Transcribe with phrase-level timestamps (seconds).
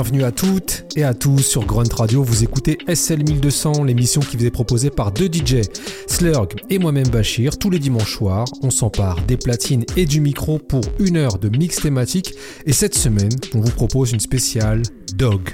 [0.00, 2.22] Bienvenue à toutes et à tous sur Grunt Radio.
[2.22, 5.62] Vous écoutez SL 1200, l'émission qui vous est proposée par deux DJ,
[6.06, 7.58] Slurg et moi-même Bachir.
[7.58, 11.48] Tous les dimanches soirs, on s'empare des platines et du micro pour une heure de
[11.48, 12.34] mix thématique.
[12.64, 14.82] Et cette semaine, on vous propose une spéciale
[15.16, 15.50] Dog.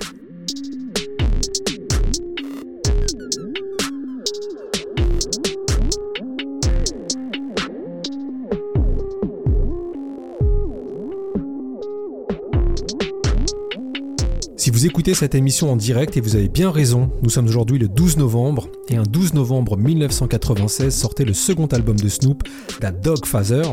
[15.05, 18.17] Écoutez cette émission en direct et vous avez bien raison, nous sommes aujourd'hui le 12
[18.17, 22.43] novembre et un 12 novembre 1996 sortait le second album de Snoop,
[22.81, 23.65] The Dog Father.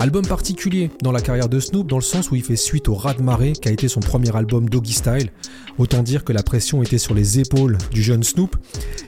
[0.00, 2.94] Album particulier dans la carrière de Snoop dans le sens où il fait suite au
[2.94, 5.30] Rat de marée qui a été son premier album Doggy Style.
[5.76, 8.56] Autant dire que la pression était sur les épaules du jeune Snoop.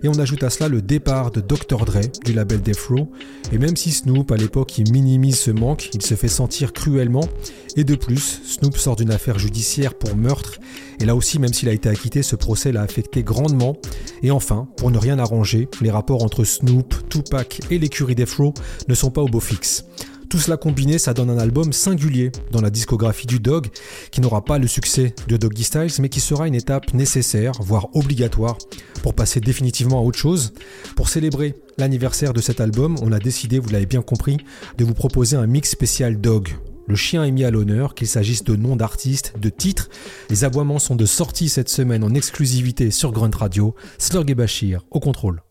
[0.03, 1.87] Et on ajoute à cela le départ de Dr.
[1.87, 3.11] Dre du label Death Row.
[3.53, 7.27] Et même si Snoop à l'époque il minimise ce manque, il se fait sentir cruellement.
[7.75, 10.59] Et de plus, Snoop sort d'une affaire judiciaire pour meurtre.
[11.01, 13.79] Et là aussi, même s'il a été acquitté, ce procès l'a affecté grandement.
[14.23, 18.53] Et enfin, pour ne rien arranger, les rapports entre Snoop, Tupac et l'écurie Death Row
[18.89, 19.87] ne sont pas au beau fixe.
[20.33, 23.67] Tout cela combiné, ça donne un album singulier dans la discographie du Dog,
[24.11, 27.95] qui n'aura pas le succès de Doggy Styles, mais qui sera une étape nécessaire, voire
[27.95, 28.57] obligatoire,
[29.03, 30.55] pour passer définitivement à autre chose.
[30.97, 34.39] Pour célébrer l'anniversaire de cet album, on a décidé, vous l'avez bien compris,
[34.79, 36.49] de vous proposer un mix spécial Dog.
[36.89, 39.91] Le chien est mis à l'honneur, qu'il s'agisse de noms d'artistes, de titres.
[40.31, 43.75] Les aboiements sont de sortie cette semaine en exclusivité sur Grunt Radio.
[43.99, 45.43] Slurg et Bachir au contrôle.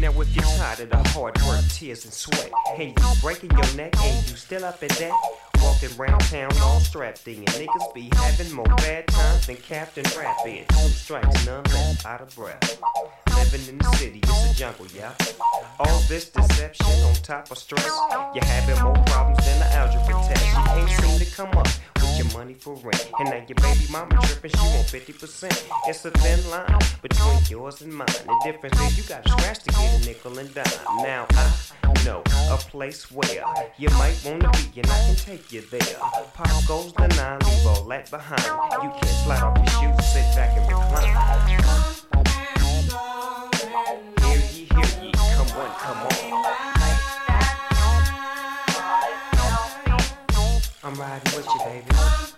[0.00, 3.76] Now if you're tired of the hard work, tears and sweat, and you breaking your
[3.76, 5.12] neck and you still up in that,
[5.60, 10.66] walking round town all strapped in, niggas be having more bad times than Captain Rapid.
[10.70, 12.80] Two strikes, none left, out of breath.
[13.36, 15.12] Living in the city, it's a jungle, yeah.
[15.78, 17.84] All this deception on top of stress,
[18.34, 19.59] you're having more problems than
[22.60, 23.10] for rent.
[23.18, 25.68] And now your baby mama tripping, she want 50%.
[25.86, 28.06] It's a thin line between yours and mine.
[28.06, 30.64] The difference is you gotta scratch to get a nickel and dime.
[30.98, 33.44] Now I know a place where
[33.78, 35.96] you might wanna be, and I can take you there.
[36.34, 38.44] Pop goes the nine, leave all that behind.
[38.82, 41.16] You can slide off your shoes, sit back and recline.
[44.20, 46.10] Hear ye, hear ye, come on, come on.
[50.82, 52.29] I'm riding with you, baby.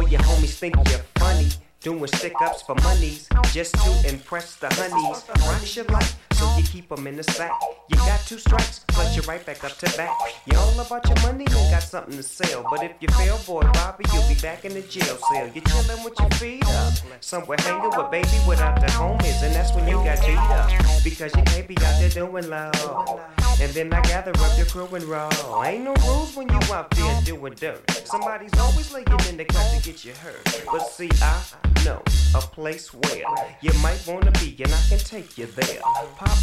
[0.00, 1.48] Oh, your homies think you're funny.
[1.82, 5.24] Doing stick ups for monies just to impress the honeys.
[5.46, 7.52] Rocks your life, so you keep them in the sack.
[7.88, 10.16] You got two strikes, plus you're right back up to back.
[10.46, 12.64] You all about your money and got something to sell.
[12.70, 15.50] But if you fail, boy, Bobby, you'll be back in the jail cell.
[15.54, 19.42] You're chilling with your feet up, somewhere hanging with baby without the homies.
[19.42, 20.70] And that's when you got beat up,
[21.04, 23.20] because you can't be out there doing low.
[23.60, 25.30] And then I gather up your crew and roll.
[25.64, 27.82] Ain't no rules when you out there doing dirt.
[28.04, 30.64] Somebody's always laying in the cut to get you hurt.
[30.72, 31.42] But see, I
[31.84, 32.02] know
[32.34, 33.22] a place where
[33.60, 35.82] you might wanna be, and I can take you there.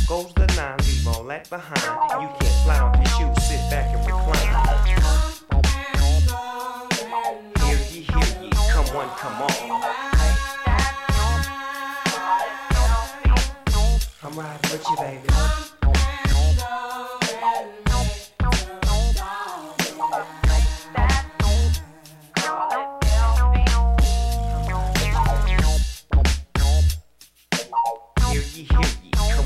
[0.07, 2.21] Goes the nine, leave all that behind.
[2.21, 4.47] You can't slide off your shoes, sit back and recline.
[7.63, 9.55] Hear ye, hear ye, come on, come on.
[14.23, 15.46] I'm riding with you, baby.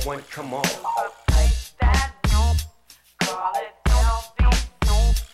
[0.06, 0.63] One, come on.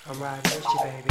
[0.10, 1.10] I'm riding with you, baby.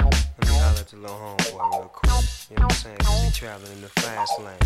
[0.00, 2.12] Let me holler at the little homeboy real quick.
[2.50, 2.98] You know what I'm saying?
[2.98, 4.58] Cause he traveling in the fast lane.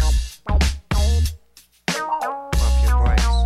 [1.86, 3.38] Pump your brakes.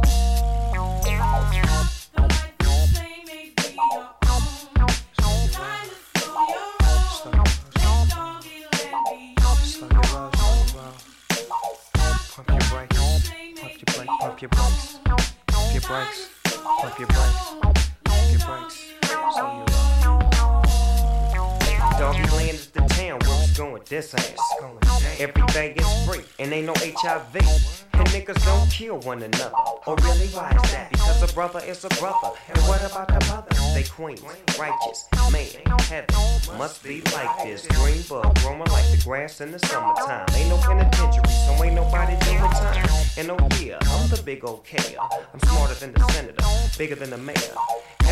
[12.34, 12.97] Pump your brakes.
[12.97, 14.99] Your brakes, pump your brakes,
[15.49, 16.31] pump your brakes,
[16.81, 17.41] pump your brakes,
[18.05, 18.77] pump your brakes.
[19.37, 19.43] So
[21.34, 21.43] you
[21.99, 22.82] Doggy land
[23.18, 24.38] where we going this ass.
[25.18, 27.36] Everything is free and ain't no HIV.
[27.94, 29.53] And niggas don't kill one another.
[29.86, 30.91] Or really, why is that?
[30.91, 32.30] Because a brother is a brother.
[32.48, 33.74] And what about the mothers?
[33.74, 34.22] They queens,
[34.59, 35.47] righteous, man,
[35.82, 36.59] heaven.
[36.59, 37.66] Must be like this.
[37.66, 40.26] Green bug growing like the grass in the summertime.
[40.34, 42.88] Ain't no penitentiary, so ain't nobody doing time.
[43.18, 46.44] And oh yeah, I'm the big old i'm smarter than the senator,
[46.78, 47.36] bigger than the mayor.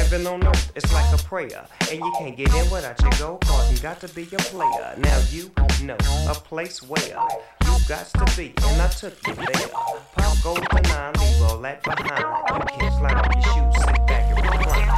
[0.01, 1.63] Heaven on earth, it's like a prayer.
[1.91, 3.71] And you can't get in without your gold card.
[3.71, 4.95] You got to be a player.
[4.97, 5.51] Now you
[5.85, 8.55] know a place where you got to be.
[8.65, 9.69] And I took you there.
[9.69, 12.25] Pop goes to nine, leave all that behind.
[12.49, 14.89] You can't slide on your shoes, sit back and recline.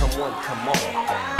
[0.00, 1.39] Come on, come on.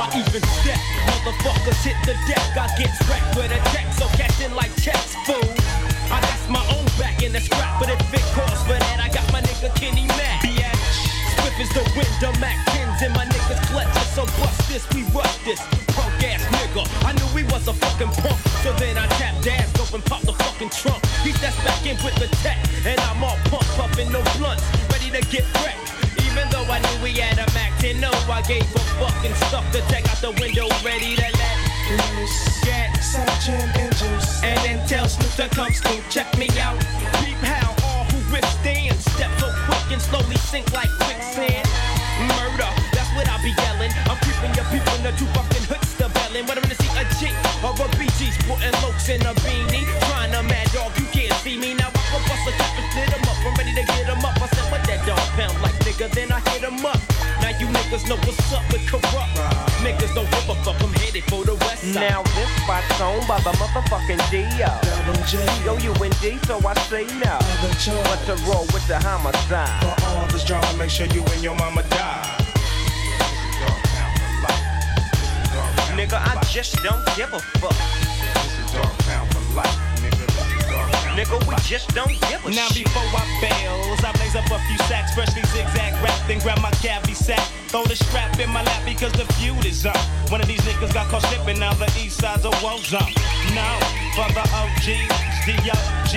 [0.00, 5.44] Motherfuckers hit the deck, I get wrecked with a check, so catching like checks, fool.
[6.08, 9.12] I got my own back in the scrap, but if it calls for that, I
[9.12, 10.40] got my nigga Kenny Mac.
[10.40, 15.02] Swift is the wind, the Mac 10s in my niggas clutches, so bust this, we
[15.12, 15.60] rush this.
[15.92, 19.68] Punk ass nigga, I knew we was a fucking punk, so then I tapped ass,
[19.78, 21.04] open, pop the fucking trunk.
[21.20, 22.56] He steps back in with the tech,
[22.88, 25.99] and I'm all pumped, puffing no blunts, ready to get wrecked.
[26.40, 29.60] Even though I knew we had a Mac 10, no, I gave a fucking stuff
[29.76, 31.56] to take out the window, ready to let
[32.16, 32.64] loose.
[32.64, 34.40] Get Searching engines.
[34.40, 36.80] and then tell Snoop to come Snoop, check me out.
[37.20, 41.68] Peep how all who withstand step so quick and slowly sink like quicksand.
[42.40, 43.92] Murder, that's what I be yelling.
[44.08, 46.48] I'm creeping your people in the two fucking hoods the bellin'.
[46.48, 49.84] Whether to see a chick or a BG sporting lokes in a beanie.
[50.08, 51.79] Trying to mad dog, you can't see me.
[57.90, 59.34] Niggas know what's up with corrupt.
[59.82, 61.94] Niggas don't give a fuck, I'm headed for the west side.
[61.94, 65.64] Now this spot's owned by the motherfucking D.O.
[65.64, 67.36] Yo, you and D, so I say no.
[68.06, 69.82] What's the roll with the homicide?
[69.82, 72.36] For all this drama, make sure you and your mama die.
[75.96, 77.74] Nigga, I just don't give a fuck.
[81.18, 82.86] Nigga, we just don't give a Now shit.
[82.86, 86.70] before I bails, I blaze up a few sacks, freshly zigzag wrapped, then grab my
[86.82, 87.42] cavi sack.
[87.68, 89.98] Throw the strap in my lap because the feud is up.
[90.30, 93.12] One of these niggas got caught slipping, now the east side's a woe zone.
[93.54, 93.68] No,
[94.14, 95.10] for the OGs,
[95.46, 96.12] D-O-G,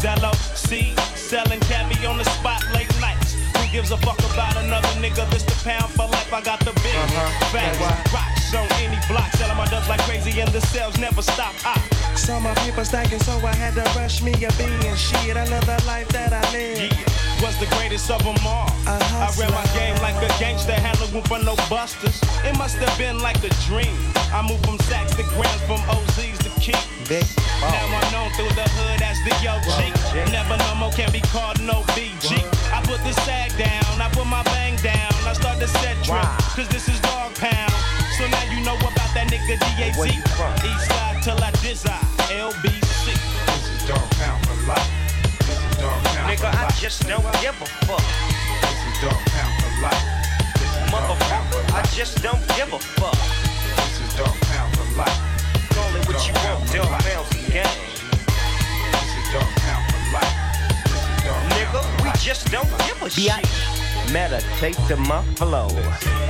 [0.00, 3.34] Zello, C, selling cavi on the spot late nights.
[3.56, 5.28] Who gives a fuck about another nigga?
[5.30, 7.52] This the pound for life, I got the big uh-huh.
[7.52, 8.39] facts.
[8.52, 11.54] Rocks on any block, selling my dubs like crazy and the sales never stop.
[11.64, 11.74] Ah.
[12.12, 15.36] I Saw my people stacking, so I had to rush me a being shit.
[15.36, 16.90] I love the life that I live.
[16.90, 18.70] Yeah, was the greatest of them all.
[18.86, 22.18] I ran my game like a gangster, had no room for no busters.
[22.44, 23.94] It must have been like a dream.
[24.34, 26.82] I moved from sacks to grams, from OZs to king.
[27.08, 27.26] Big
[27.62, 30.30] Now I'm known through the hood as the OG.
[30.32, 32.42] Never no more can be called no BG.
[32.74, 35.12] I put the sag down, I put my bang down.
[35.26, 36.36] I start to set trip, Wow.
[36.56, 37.99] cause this is dog pound.
[38.20, 39.96] So now you know about that nigga DAZ.
[39.96, 40.52] Where you from?
[40.60, 41.96] East side till I desire.
[42.28, 43.16] LBC.
[46.28, 48.04] Nigga, I just don't give a fuck.
[48.60, 50.04] This is dog pound for life.
[50.92, 53.16] Motherfucker, I just don't give a fuck.
[53.16, 55.16] This is dog pound for life.
[55.72, 57.72] Call it what you want, dog bounce gang.
[61.56, 63.79] Nigga, we just don't give a shit.
[64.12, 65.68] Meditate to my flow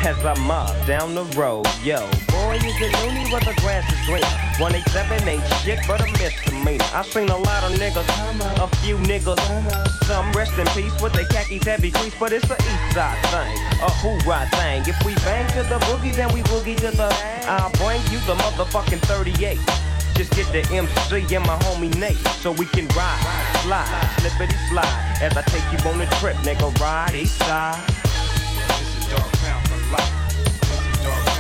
[0.04, 1.66] as I mob down the road.
[1.82, 4.22] Yo, boy, is it loony where the grass is green?
[4.60, 6.84] 187 ain't shit but a misdemeanor.
[6.92, 8.04] I seen a lot of niggas,
[8.62, 9.40] a few niggas,
[10.04, 13.56] some rest in peace with their khakis heavy crease, but it's a east side thing,
[13.80, 14.82] a hoorah thing.
[14.86, 17.08] If we bang to the boogie, then we boogie to the.
[17.48, 19.58] I'll bring you the motherfucking 38.
[20.20, 23.24] Just get the MC and my homie Nate so we can ride,
[23.62, 26.78] slide, slippity slide as I take you on a trip, nigga.
[26.78, 27.80] Ride east side.
[27.88, 30.12] This is Dog Pound for life.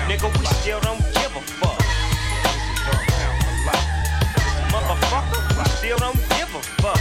[0.08, 1.76] Nigga, we still don't give a fuck.
[1.76, 3.84] This is dog pound a lot.
[4.32, 7.00] This motherfucker, we still don't give a fuck.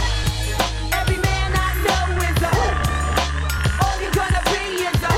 [1.00, 2.52] Every man I know is a
[3.80, 5.16] All you gonna be is a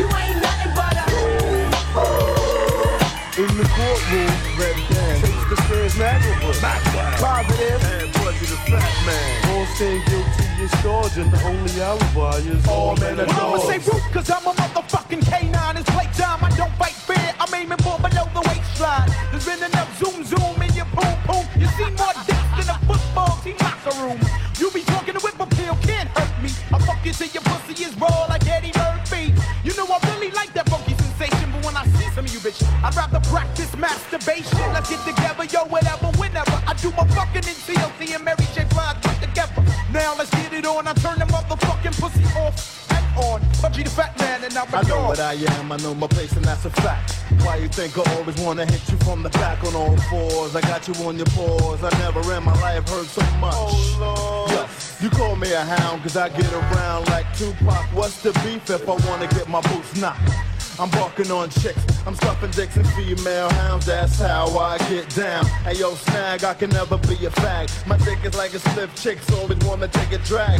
[0.00, 1.12] You ain't nothing but a
[3.36, 4.39] In the courtroom, red band.
[5.90, 7.20] The stands.
[7.20, 7.82] Positive.
[7.82, 9.56] And Buzzy the fat man.
[9.56, 13.58] All saying guilty is charged, and the only alibi is all men are Well, I'ma
[13.58, 15.80] say root, cause I'm a motherfucking K9.
[15.80, 17.34] It's playtime, I don't fight fair.
[17.40, 19.10] I'm aiming for below the waistline.
[19.30, 21.44] There's been enough zoom zoom in your boom boom.
[21.58, 24.18] You see more death than a football team locker room.
[24.58, 26.50] You be talking to whip appeal, can't hurt me.
[26.72, 29.34] I fuck you till your pussy is raw like Eddie Murphy.
[29.64, 32.38] You know I really like that funky sensation, but when I see some of you
[32.40, 34.58] bitches, I'd rather practice masturbation.
[34.72, 35.19] Let's get together,
[35.52, 36.62] yo, whatever, whenever.
[36.66, 38.64] I do my fucking in TLC and Mary J.
[38.70, 39.62] Blige put together.
[39.92, 40.86] Now let's get it on.
[40.86, 43.40] I turn the motherfucking pussy off and on.
[43.60, 46.06] PUBG the fat man and I'm a I know what I am, I know my
[46.06, 47.16] place, and that's a fact.
[47.42, 50.54] Why you think I always wanna hit you from the back on all fours?
[50.56, 51.82] I got you on your paws.
[51.82, 53.54] I never in my life heard so much.
[53.56, 54.70] Oh, Lord.
[55.00, 57.84] you call me a hound, cause I get around like Tupac.
[57.94, 60.20] What's the beef if I wanna get my boots knocked?
[60.80, 65.44] I'm barking on chicks, I'm stuffing dicks and female hounds, that's how I get down.
[65.62, 67.86] Hey yo, snag, I can never be a fag.
[67.86, 70.58] My dick is like a stiff chicks, always wanna take a drag.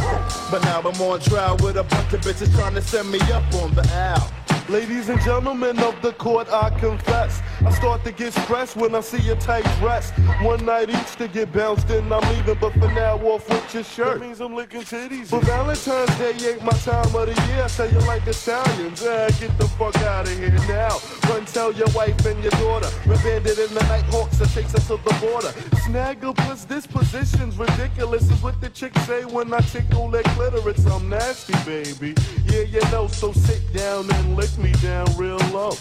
[0.51, 3.55] But now I'm on trial with a bunch of bitches trying to send me up
[3.55, 4.40] on the owl.
[4.71, 7.43] Ladies and gentlemen of the court, I confess.
[7.67, 10.13] I start to get stressed when I see your tight dress.
[10.43, 13.83] One night each to get bounced and I'm leaving, but for now, off with your
[13.83, 14.21] shirt.
[14.21, 15.29] That means I'm licking titties.
[15.29, 17.65] But Valentine's Day ain't my time of the year.
[17.65, 21.01] I tell you like Italians, ah, get the fuck out of here now.
[21.29, 22.89] Run tell your wife and your daughter.
[23.09, 25.49] We're banded in the night hawks that takes us to the border.
[25.83, 28.31] Snagglepuss, this position's ridiculous.
[28.31, 30.87] Is what the chicks say when I tickle their clitoris.
[30.87, 32.15] I'm nasty, baby.
[32.45, 35.73] Yeah, you know, so sit down and lick me down real low.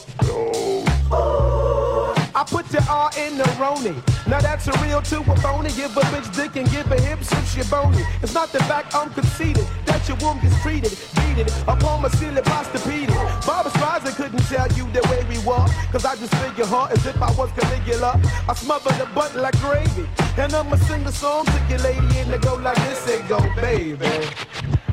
[2.36, 3.96] I put your R in the Roni.
[4.28, 5.70] Now that's a real to a phony.
[5.72, 8.04] Give a bitch dick and give her hips if she bony.
[8.22, 12.10] It's not the fact I'm conceited that your womb gets treated, beat it upon my
[12.10, 13.46] ceiling, postopeded.
[13.46, 17.06] Barbra Streisand couldn't tell you the way we walk, cause I just figure her as
[17.06, 18.22] if I was Caligula.
[18.48, 20.08] I smother the butt like gravy,
[20.38, 23.40] and I'ma sing a song to your lady and it go like this, it go,
[23.56, 24.06] baby.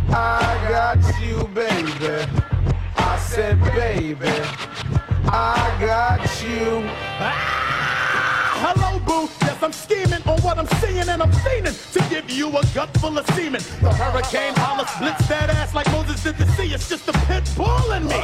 [0.09, 2.56] I got you, baby.
[3.07, 4.33] I said, baby.
[5.29, 6.83] I got you.
[7.21, 7.67] Ah!
[8.59, 9.31] Hello, boo.
[9.43, 12.91] Yes, I'm scheming on what I'm seeing, and I'm fiending to give you a gut
[12.99, 13.61] full of semen.
[13.81, 16.75] The hurricane holler splits that ass like Moses did the sea.
[16.75, 18.21] It's just a pit bull in me.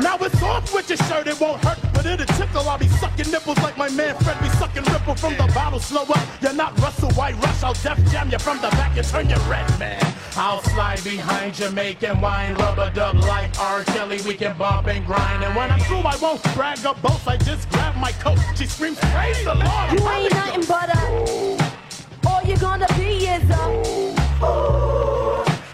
[0.00, 1.28] Now it's off with your shirt.
[1.28, 2.68] It won't hurt, but it'll tickle.
[2.68, 5.78] I'll be sucking nipples like my man Fred be sucking ripple from the bottle.
[5.78, 6.26] Slow up.
[6.40, 7.62] You're not Russell White Rush.
[7.62, 10.02] I'll def jam you from the back and turn you red, man.
[10.36, 13.84] I'll slide behind Jamaican making wine, rubber dub like R.
[13.84, 14.20] Kelly.
[14.26, 15.44] We can bump and grind.
[15.44, 17.28] And when I'm through, I won't brag or boast.
[17.28, 18.38] I just grab my coat.
[18.56, 19.92] She screams, Praise the Lord.
[19.92, 22.28] You ain't nothing but a.
[22.28, 23.64] All you're gonna be is a.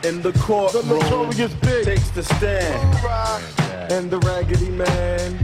[0.06, 1.84] In the courtroom, The notorious big.
[1.84, 3.92] takes the stand.
[3.92, 5.38] And the raggedy man.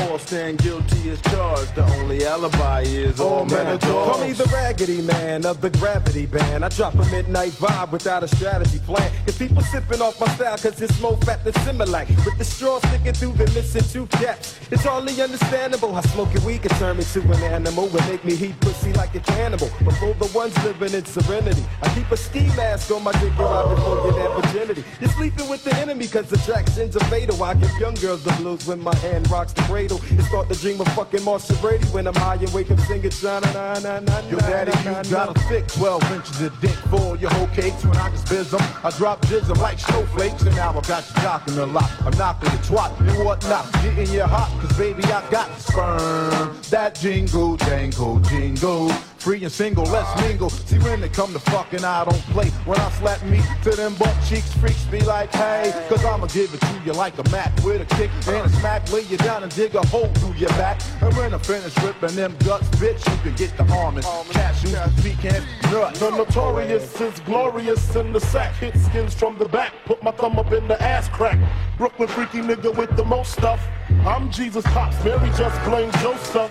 [0.00, 1.74] All stand guilty as charged.
[1.74, 6.26] The only alibi is all men are Call me the raggedy man of the gravity
[6.26, 6.64] band.
[6.64, 9.10] I drop a midnight vibe without a strategy plan.
[9.26, 12.08] Cause people sipping off my style cause it's more fat than Similac.
[12.24, 14.58] With the straw sticking through the missing two caps.
[14.70, 18.34] It's hardly understandable how smoking weed can turn me to an animal and make me
[18.36, 19.70] heat pussy like a cannibal.
[19.84, 23.32] But for the ones living in serenity, I keep a ski mask on my dick
[23.38, 24.84] and I before you that virginity.
[25.00, 27.42] You're sleeping with the enemy cause attractions are fatal.
[27.42, 29.89] I give young girls the blues when my hand rocks the cradle.
[29.90, 33.10] And start to dream of fucking Marcia Brady when I'm high and wake up singing
[33.24, 37.16] na na na na Yo, daddy, you got a thick 12 inches of dick for
[37.16, 37.84] your whole cakes.
[37.84, 40.42] When I just biz 'em, I drop jizz 'em like snowflakes.
[40.42, 41.90] And now I got you jocking a lot.
[42.06, 43.66] I'm knocking your twat and whatnot.
[43.82, 46.56] Getting you hot, cause baby, I got sperm.
[46.70, 48.92] That jingle, jangle, jingle.
[49.20, 50.48] Free and single, let's mingle.
[50.48, 52.48] See when they come to fucking, I don't play.
[52.64, 56.54] When I slap me to them butt cheeks, freaks be like, hey, cause I'ma give
[56.54, 58.90] it to you like a Mac with a kick and a smack.
[58.90, 60.80] Lay you down and dig a hole through your back.
[61.02, 64.06] And when I finish ripping them guts, bitch, you can get the almonds.
[64.06, 66.00] Cashews, pecan, nuts.
[66.00, 68.54] The notorious is glorious in the sack.
[68.54, 69.74] Hit skins from the back.
[69.84, 71.38] Put my thumb up in the ass crack.
[71.76, 73.60] Brooklyn freaky nigga with the most stuff.
[74.06, 76.50] I'm Jesus Pops, Mary just blamed Joseph.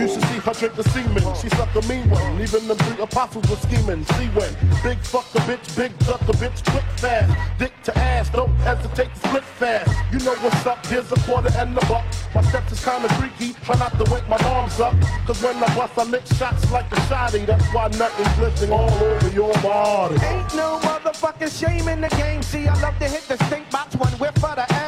[0.00, 1.22] You should see her drink the semen.
[1.36, 2.40] She suck a mean one.
[2.40, 4.02] Even the three apostles were scheming.
[4.16, 4.48] See when
[4.82, 7.30] big fuck a bitch, big duck a bitch, quick fast.
[7.58, 9.92] Dick to ass, don't hesitate to split fast.
[10.10, 12.06] You know what's up, here's a quarter and a buck.
[12.34, 14.94] My steps is kinda freaky, try not to wake my arms up.
[15.26, 17.44] Cause when I bust, I lick shots like a shotty.
[17.44, 20.14] That's why nothing's glistening all over your body.
[20.24, 22.42] Ain't no motherfucking shame in the game.
[22.42, 24.79] See, I love to hit the stink box one whip for the ass.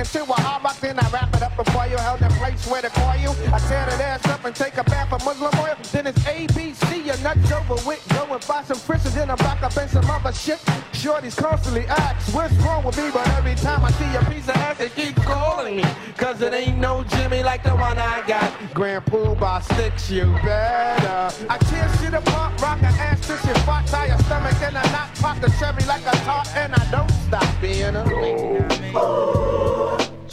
[0.00, 2.80] Into a hot rock, then I wrap it up before you held the place where
[2.80, 3.28] to call you.
[3.52, 5.76] I tear that ass up and take a bath of Muslim oil.
[5.92, 8.06] Then it's ABC, you're nuts over with.
[8.10, 10.58] Go and buy some Christians, then I'm back up in some other shit.
[10.92, 13.10] Shorties constantly ask, what's wrong with me?
[13.12, 15.84] But every time I see a piece of ass, they keep calling me.
[16.16, 18.52] Cause it ain't no Jimmy like the one I got.
[18.72, 21.34] Grand Pool by six, you better.
[21.48, 24.92] I tear shit apart, rock an ass to your spot, tie your stomach, and I
[24.92, 28.04] knock pop the cherry like a tart, and I don't stop being a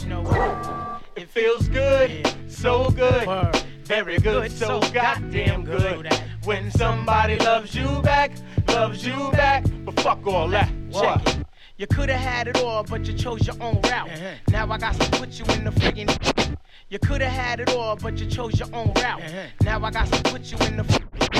[0.00, 1.02] You know what?
[1.16, 3.26] It feels good, so good,
[3.88, 6.12] very good, so goddamn good.
[6.44, 8.32] When somebody loves you back,
[8.68, 10.70] loves you back, but fuck all that.
[10.92, 11.38] Check it.
[11.78, 14.10] You could have had it all, but you chose your own route.
[14.10, 14.34] Uh-huh.
[14.48, 16.56] Now I got to put you in the friggin'.
[16.90, 19.22] You could have had it all, but you chose your own route.
[19.22, 19.42] Uh-huh.
[19.60, 21.34] Now I got to put you in the.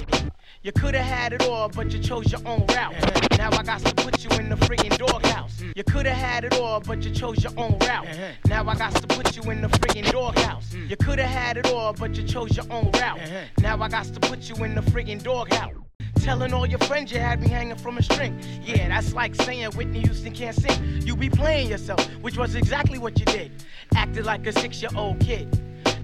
[0.62, 2.94] You could have had it all, but you chose your own route.
[3.38, 5.62] Now I got to put you in the friggin' doghouse.
[5.76, 8.08] You could have had it all, but you chose your own route.
[8.46, 10.74] Now I got to put you in the friggin' doghouse.
[10.74, 13.20] You could have had it all, but you chose your own route.
[13.60, 15.74] Now I got to put you in the friggin' doghouse.
[16.16, 18.40] Telling all your friends you had me hanging from a string.
[18.62, 21.02] Yeah, that's like saying Whitney Houston can't sing.
[21.06, 23.52] You be playing yourself, which was exactly what you did.
[23.94, 25.48] Acted like a six year old kid.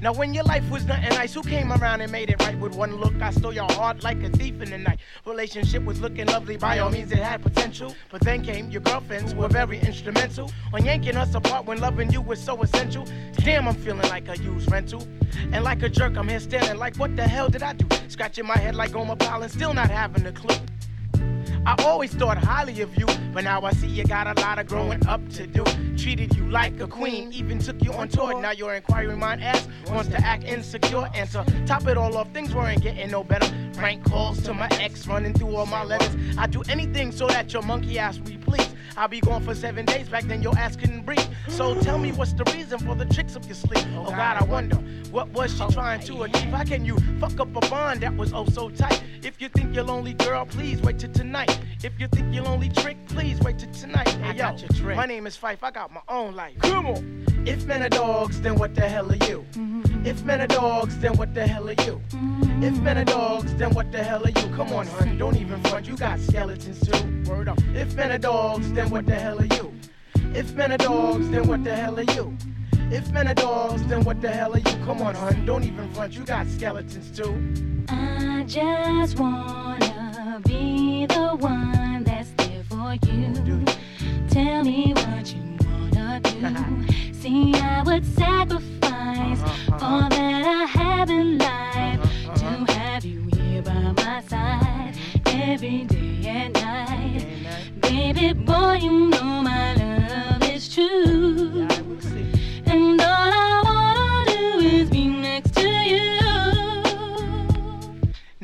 [0.04, 2.74] Now, when your life was nothing nice, who came around and made it right with
[2.74, 3.14] one look?
[3.22, 4.98] I stole your heart like a thief in the night.
[5.24, 7.96] Relationship was looking lovely, by all means, it had potential.
[8.10, 12.20] But then came your girlfriends were very instrumental on yanking us apart when loving you
[12.20, 13.06] was so essential.
[13.36, 15.08] Damn, I'm feeling like a used rental.
[15.52, 17.88] And like a jerk, I'm here staring like, what the hell did I do?
[18.08, 20.54] Scratching my head like Gomer Pyle and still not having a clue.
[21.66, 24.66] I always thought highly of you, but now I see you got a lot of
[24.66, 25.64] growing up to do.
[25.96, 28.38] Treated you like a queen, even took you on tour.
[28.38, 31.08] Now your inquiring mind asks, wants to act insecure.
[31.14, 33.50] To top it all off, things weren't getting no better.
[33.72, 36.14] Prank calls to my ex, running through all my letters.
[36.36, 38.73] I'd do anything so that your monkey ass we please.
[38.96, 41.26] I'll be gone for seven days, back then your ass couldn't breathe.
[41.48, 43.86] So tell me what's the reason for the tricks up your sleeve?
[43.96, 44.76] Oh, oh God, I wonder,
[45.10, 46.50] what was she oh, trying to achieve?
[46.50, 49.02] How can you fuck up a bond that was oh so tight?
[49.22, 51.58] If you think you're lonely, girl, please wait till tonight.
[51.82, 54.08] If you think you're lonely, trick, please wait till tonight.
[54.08, 54.96] Hey, yo, got your trick.
[54.96, 56.58] my name is Fife, I got my own life.
[56.60, 57.24] Come on.
[57.46, 59.44] If men are dogs, then what the hell are you?
[59.52, 60.06] Mm-hmm.
[60.06, 62.00] If men are dogs, then what the hell are you?
[62.08, 62.62] Mm-hmm.
[62.62, 64.54] If men are dogs, then what the hell are you?
[64.56, 67.30] Come on, hun, don't even front, you got skeletons too.
[67.30, 67.58] Word up.
[67.74, 69.72] If men are dogs, then what the hell are you?
[70.34, 72.36] If men are dogs, then what the hell are you?
[72.90, 74.84] If men are dogs, then what the hell are you?
[74.84, 77.32] Come on, hun, don't even front, you got skeletons too.
[77.88, 83.64] I just wanna be the one that's there for you.
[84.28, 87.12] Tell me what you wanna do.
[87.14, 89.86] See, I would sacrifice uh-huh, uh-huh.
[89.86, 94.73] all that I have in life uh-huh, to have you here by my side
[95.34, 97.26] every day and night.
[97.80, 101.66] Baby boy, you know my love is true.
[102.66, 103.53] And all I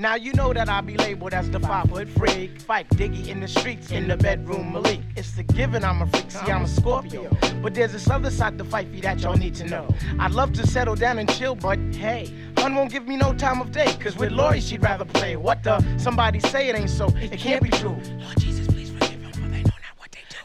[0.01, 2.59] Now you know that I be labeled as the five foot freak.
[2.63, 5.01] Fight Diggy in the streets, in the bedroom Malik.
[5.15, 7.29] It's a given I'm a freak, see I'm a Scorpio.
[7.61, 9.95] But there's this other side to Fifey that y'all need to know.
[10.19, 13.61] I'd love to settle down and chill, but hey, Hun won't give me no time
[13.61, 13.95] of day.
[14.01, 15.37] Cause with Lori she'd rather play.
[15.37, 15.85] What the?
[15.99, 17.09] Somebody say it ain't so.
[17.17, 17.99] It can't be true.
[18.21, 18.70] Lord Jesus,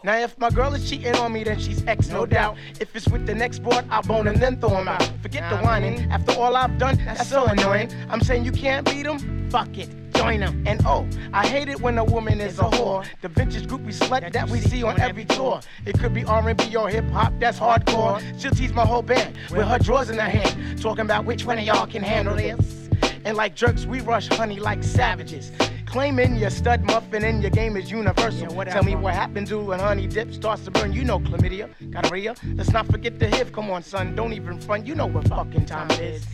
[0.05, 2.57] Now if my girl is cheating on me, then she's X, no doubt.
[2.79, 5.01] If it's with the next board, I'll bone him, then throw him out.
[5.23, 6.11] Forget the whining.
[6.11, 7.91] After all I've done, that's so annoying.
[8.07, 9.49] I'm saying you can't beat him?
[9.49, 9.89] Fuck it.
[10.13, 10.63] Join them.
[10.67, 13.03] And oh, I hate it when a woman is a whore.
[13.23, 15.59] The vintage groupie slut that we see on every tour.
[15.87, 18.21] It could be R&B or hip hop, that's hardcore.
[18.39, 21.57] She'll tease my whole band with her drawers in her hand, talking about which one
[21.57, 22.89] of y'all can handle this.
[23.25, 25.51] And like jerks, we rush honey like savages.
[25.95, 28.49] Claiming your stud muffin and your game is universal.
[28.65, 30.91] Tell me what happens to when honey dip starts to burn.
[30.91, 32.35] You know chlamydia, gonorrhea.
[32.55, 33.53] Let's not forget the HIV.
[33.53, 34.85] Come on, son, don't even front.
[34.85, 36.25] You know what fucking time it is.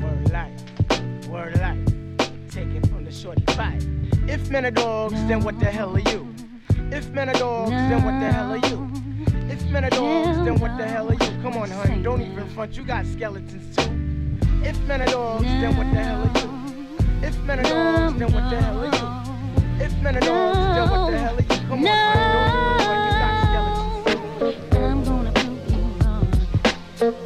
[0.00, 1.84] Word life, word life.
[2.48, 3.84] Take it from the shorty fight.
[4.28, 6.32] If men are dogs, then what the hell are you?
[6.92, 8.88] If men are dogs, then what the hell are you?
[9.50, 11.42] If men are dogs, then what the hell are you?
[11.42, 12.76] Come on, honey, don't even front.
[12.76, 13.90] You got skeletons too.
[14.62, 16.57] If men are dogs, then what the hell are you?
[17.22, 19.84] If men are dogs, then what the hell are you?
[19.84, 21.46] If men are dogs, then what the hell are you?
[21.68, 23.02] Come on, honey, don't even front.
[23.04, 24.76] You got skeletons too.
[24.78, 26.28] I'm gonna prove you wrong.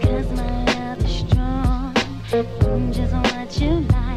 [0.01, 1.95] Cause my love is strong.
[2.33, 4.12] I'm just what you like.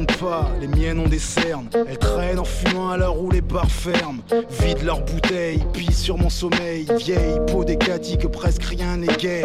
[0.00, 1.68] Pas, les miennes ont des cernes.
[1.74, 4.22] Elles traînent en fumant à l'heure où les bars ferment.
[4.60, 6.86] Vident leurs bouteilles, pissent sur mon sommeil.
[6.98, 9.44] Vieille peau décatie que presque rien n'est gay.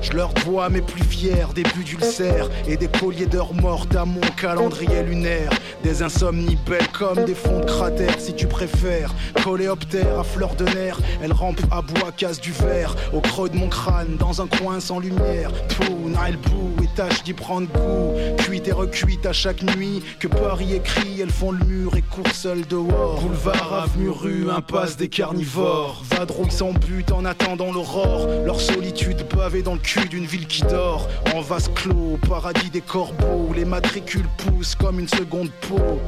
[0.00, 4.20] Je leur dois mes plus fiers débuts d'ulcères et des colliers d'heures mortes à mon
[4.40, 5.50] calendrier lunaire.
[5.82, 9.12] Des insomnies belles comme des fonds de cratères si tu préfères.
[9.42, 12.94] Coléoptère à fleur de nerfs, elles rampent à bois, casse du verre.
[13.12, 15.50] Au creux de mon crâne, dans un coin sans lumière.
[15.68, 18.14] Tout, Nile Boo et tâche d'y prendre goût.
[18.38, 19.79] Cuite et recuite à chaque nuit
[20.18, 23.20] que Paris écrit, elles font le mur et courent seules dehors.
[23.20, 26.02] Boulevard, avenue, rue, impasse des carnivores.
[26.10, 28.28] Vadrouille sans but en attendant l'aurore.
[28.44, 31.08] Leur solitude pavée dans le cul d'une ville qui dort.
[31.34, 35.98] En vase clos, paradis des corbeaux, où les matricules poussent comme une seconde peau.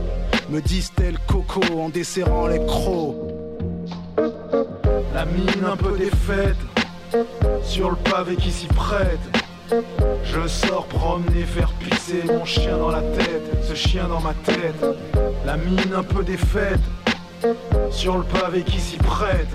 [0.50, 3.16] Me disent-elles coco en desserrant les crocs.
[5.14, 6.56] La mine un peu défaite,
[7.64, 9.41] sur le pavé qui s'y prête.
[10.24, 14.84] Je sors promener, faire pisser mon chien dans la tête, ce chien dans ma tête.
[15.46, 16.80] La mine un peu défaite,
[17.90, 19.48] sur le pavé qui s'y prête.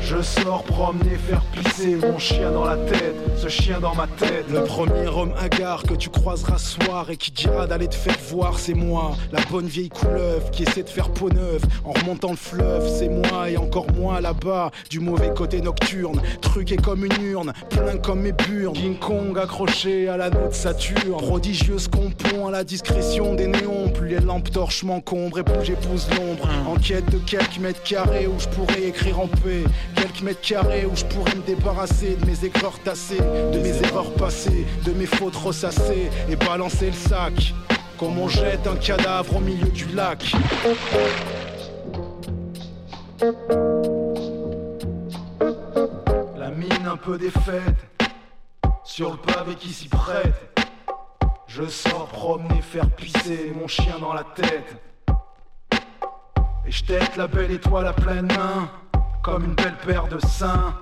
[0.00, 4.44] Je sors promener, faire pisser mon chien dans la tête, ce chien dans ma tête.
[4.50, 8.16] Le premier homme hagard que tu croiseras ce soir et qui dira d'aller te faire
[8.28, 9.16] voir, c'est moi.
[9.32, 13.08] La bonne vieille couleuvre qui essaie de faire peau neuve en remontant le fleuve, c'est
[13.08, 16.20] moi et encore moi là-bas, du mauvais côté nocturne.
[16.40, 18.74] Truqué comme une urne, plein comme mes burnes.
[18.74, 21.16] King Kong accroché à l'anneau de Saturne.
[21.18, 23.88] Prodigieuse compon à la discrétion des néons.
[23.90, 26.48] Plus les lampes torches m'encombrent et plus j'épouse l'ombre.
[26.68, 29.28] En quête de quelques mètres carrés où je pourrais écrire en
[29.94, 34.12] Quelques mètres carrés où je pourrais me débarrasser de mes erreurs tassées, de mes erreurs
[34.14, 37.54] passées, de mes fautes ressassées et balancer le sac.
[37.98, 40.32] Comme on jette un cadavre au milieu du lac.
[46.36, 47.86] La mine un peu défaite,
[48.84, 50.34] sur le pavé qui s'y prête.
[51.46, 54.76] Je sors promener, faire pisser mon chien dans la tête.
[56.66, 58.68] Et je tête la belle étoile à pleine main,
[59.26, 60.72] comme une belle paire de seins.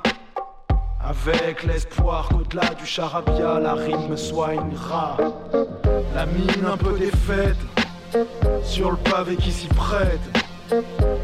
[1.02, 5.16] Avec l'espoir qu'au-delà du charabia, la rime me soignera.
[6.14, 7.56] La mine un peu défaite,
[8.62, 10.20] sur le pavé qui s'y prête.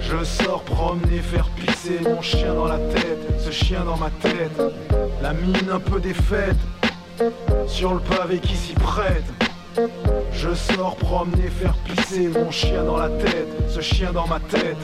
[0.01, 4.59] Je sors promener, faire pisser mon chien dans la tête, ce chien dans ma tête.
[5.21, 6.57] La mine un peu défaite,
[7.67, 9.31] sur le pavé qui s'y prête.
[10.33, 14.79] Je sors promener, faire pisser mon chien dans la tête, ce chien dans ma tête.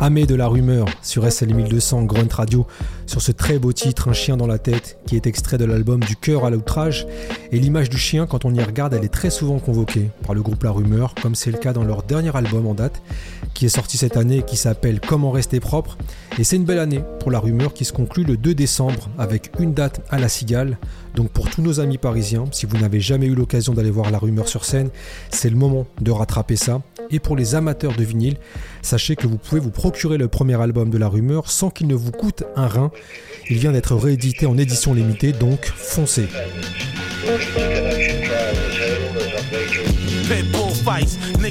[0.00, 2.66] Amé de la rumeur sur SL 1200 Grunt Radio
[3.06, 6.00] sur ce très beau titre Un chien dans la tête qui est extrait de l'album
[6.00, 7.06] Du cœur à l'outrage.
[7.52, 10.42] Et l'image du chien quand on y regarde elle est très souvent convoquée par le
[10.42, 13.00] groupe La Rumeur comme c'est le cas dans leur dernier album en date
[13.54, 15.96] qui est sorti cette année qui s'appelle Comment rester propre.
[16.38, 19.52] Et c'est une belle année pour La Rumeur qui se conclut le 2 décembre avec
[19.60, 20.76] une date à la Cigale
[21.14, 24.18] donc pour tous nos amis parisiens si vous n'avez jamais eu l'occasion d'aller voir La
[24.18, 24.90] Rumeur sur scène
[25.30, 26.82] c'est le moment de rattraper ça.
[27.10, 28.36] Et pour les amateurs de vinyle
[28.82, 31.94] sachez que vous pouvez vous procurer le premier album de La Rumeur sans qu'il ne
[31.94, 32.90] vous coûte un rein.
[33.48, 36.28] Il vient d'être réédité en édition limitée, donc foncez.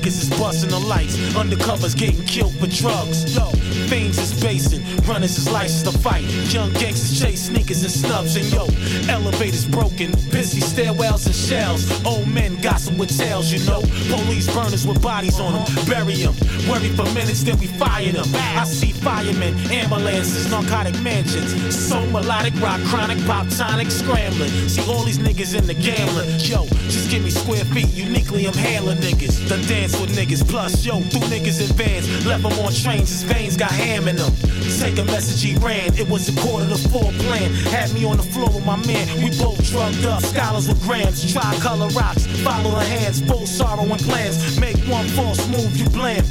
[0.04, 1.16] Niggas is busting the lights.
[1.34, 3.36] Undercovers getting killed for drugs.
[3.36, 3.46] Yo,
[3.88, 6.24] fiends is basing, runners is licensed to fight.
[6.52, 8.36] Young gangsters chase sneakers and snubs.
[8.36, 8.68] And yo,
[9.10, 11.84] elevators broken, busy stairwells and shells.
[12.06, 13.82] Old men gossip with tales, you know.
[14.10, 16.34] Police burners with bodies on them, bury them.
[16.68, 18.28] Worry for minutes, then we fire them.
[18.36, 21.54] I see firemen, ambulances, narcotic mansions.
[21.74, 24.52] So melodic, rock chronic, pop tonic, scrambling.
[24.68, 26.30] See all these niggas in the gambling.
[26.40, 29.48] Yo, just give me square feet, uniquely I'm handling niggas.
[29.48, 32.26] The dance with niggas, plus yo, threw niggas in vans.
[32.26, 34.32] Left them on trains, his veins got ham in them.
[34.80, 35.94] Take a message, he ran.
[35.94, 37.52] It was a quarter to four plan.
[37.72, 39.08] Had me on the floor with my man.
[39.24, 41.32] We both drugged up, scholars with grams.
[41.32, 44.60] Tricolor rocks, follow the hands, full sorrow and plans.
[44.60, 46.26] Make one false move, you bland.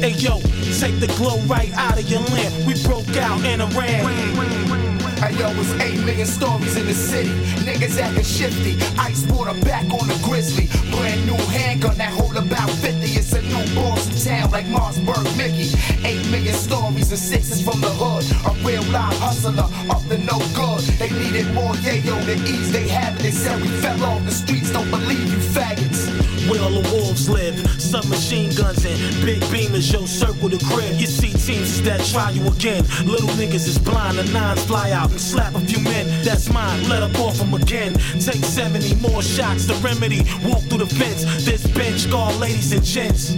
[0.00, 0.40] Hey yo,
[0.80, 2.54] take the glow right out of your lamp.
[2.66, 4.85] We broke out and ran.
[5.16, 7.30] Hey yo, it's 8 million stories in the city.
[7.64, 8.76] Niggas acting shifty.
[8.98, 10.68] Ice water back on the grizzly.
[10.90, 13.00] Brand new handgun that hold about 50.
[13.16, 15.72] It's a new boss in town like Marsburg Mickey.
[16.04, 18.24] 8 million stories and sixes from the hood.
[18.44, 20.84] A real live hustler up to no good.
[21.00, 23.22] They needed more yayo to ease they habit.
[23.22, 24.70] They said we fell off the streets.
[24.70, 26.35] Don't believe you faggots.
[26.48, 30.94] Where all the wolves live, submachine guns and big beamers, yo, circle the crib.
[31.00, 32.84] You see teams that try you again.
[33.04, 36.06] Little niggas is blind, the nines fly out and slap a few men.
[36.24, 37.94] That's mine, let up off them again.
[38.20, 40.22] Take 70 more shots, the remedy.
[40.44, 43.30] Walk through the fence, this bench guard ladies and gents.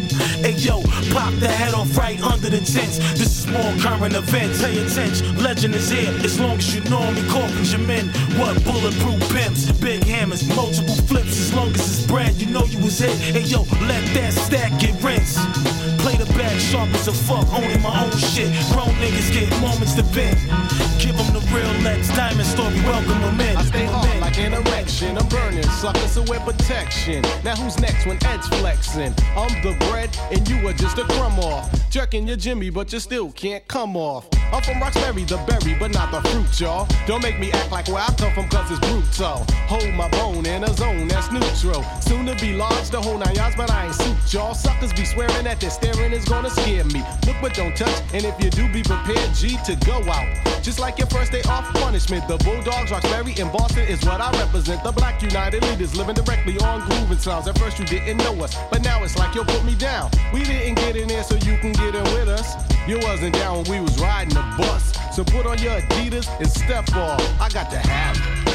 [0.44, 2.98] Hey yo, pop the head off right under the tents.
[3.18, 4.62] This is more current events.
[4.62, 6.12] Pay attention, legend is here.
[6.24, 8.08] As long as you know me, Corkins your men.
[8.38, 11.38] What bulletproof pimps, big hammers, multiple flips.
[11.38, 11.77] As long as
[12.88, 13.18] was hit.
[13.36, 15.36] Hey yo, let that stack get rinsed.
[16.00, 18.48] Play the bag sharp as a fuck, owning my own shit.
[18.72, 20.38] Grown niggas get moments to bend.
[20.98, 23.56] Give them the real Lex Diamond story, welcome them in.
[23.56, 25.18] I stay hard like an erection.
[25.18, 27.22] I'm burning suckers so wear protection.
[27.44, 29.14] Now who's next when Ed's flexing?
[29.36, 31.68] I'm the bread and you are just a crumb off.
[31.90, 34.37] Jerking your Jimmy, but you still can't come off.
[34.52, 36.88] I'm from Roxbury, the berry, but not the fruit, y'all.
[37.06, 39.44] Don't make me act like where I come from, cause it's brutal.
[39.68, 41.84] Hold my bone in a zone that's neutral.
[42.00, 44.54] Soon to be large, the whole nine yards, but I ain't suit y'all.
[44.54, 47.04] Suckers be swearing that their staring is gonna scare me.
[47.26, 50.28] Look but don't touch, and if you do, be prepared, G, to go out.
[50.62, 54.30] Just like your first day off punishment, the Bulldogs, Roxbury, and Boston is what I
[54.38, 54.82] represent.
[54.82, 57.48] The Black United Leaders living directly on grooving sounds.
[57.48, 60.10] At first you didn't know us, but now it's like you'll put me down.
[60.32, 62.77] We didn't get in there so you can get in with us.
[62.88, 64.94] You wasn't down when we was riding the bus.
[65.14, 67.20] So put on your Adidas and step off.
[67.38, 68.48] I got to have it.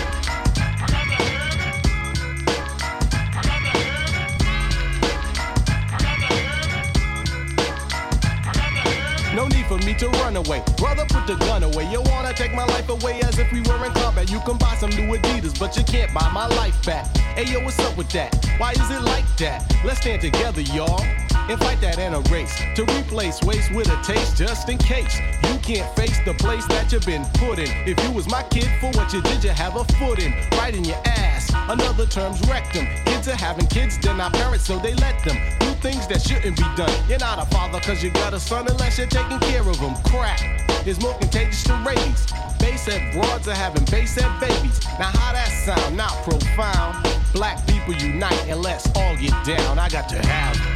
[9.35, 10.63] No need for me to run away.
[10.77, 11.87] Brother, put the gun away.
[11.91, 14.31] You wanna take my life away as if we were in combat.
[14.31, 17.05] You can buy some new Adidas, but you can't buy my life back.
[17.35, 18.33] Hey yo, what's up with that?
[18.57, 19.71] Why is it like that?
[19.85, 21.05] Let's stand together, y'all.
[21.49, 25.19] And fight that in a race to replace waste with a taste just in case
[25.43, 27.69] you can't face the place that you've been put in.
[27.85, 30.73] If you was my kid for what you did, you have a foot in right
[30.73, 31.51] in your ass.
[31.67, 32.87] Another term's rectum.
[33.05, 36.55] Kids are having kids, they're not parents, so they let them do things that shouldn't
[36.55, 36.93] be done.
[37.09, 39.95] You're not a father cause you got a son unless you're taking care of them.
[40.05, 40.41] Crack
[40.87, 42.25] is more contagious to raise.
[42.59, 44.79] Base broads are having base head babies.
[44.97, 45.97] Now how that sound?
[45.97, 47.05] Not profound.
[47.33, 49.77] Black people unite and let's all get down.
[49.77, 50.72] I got to have it.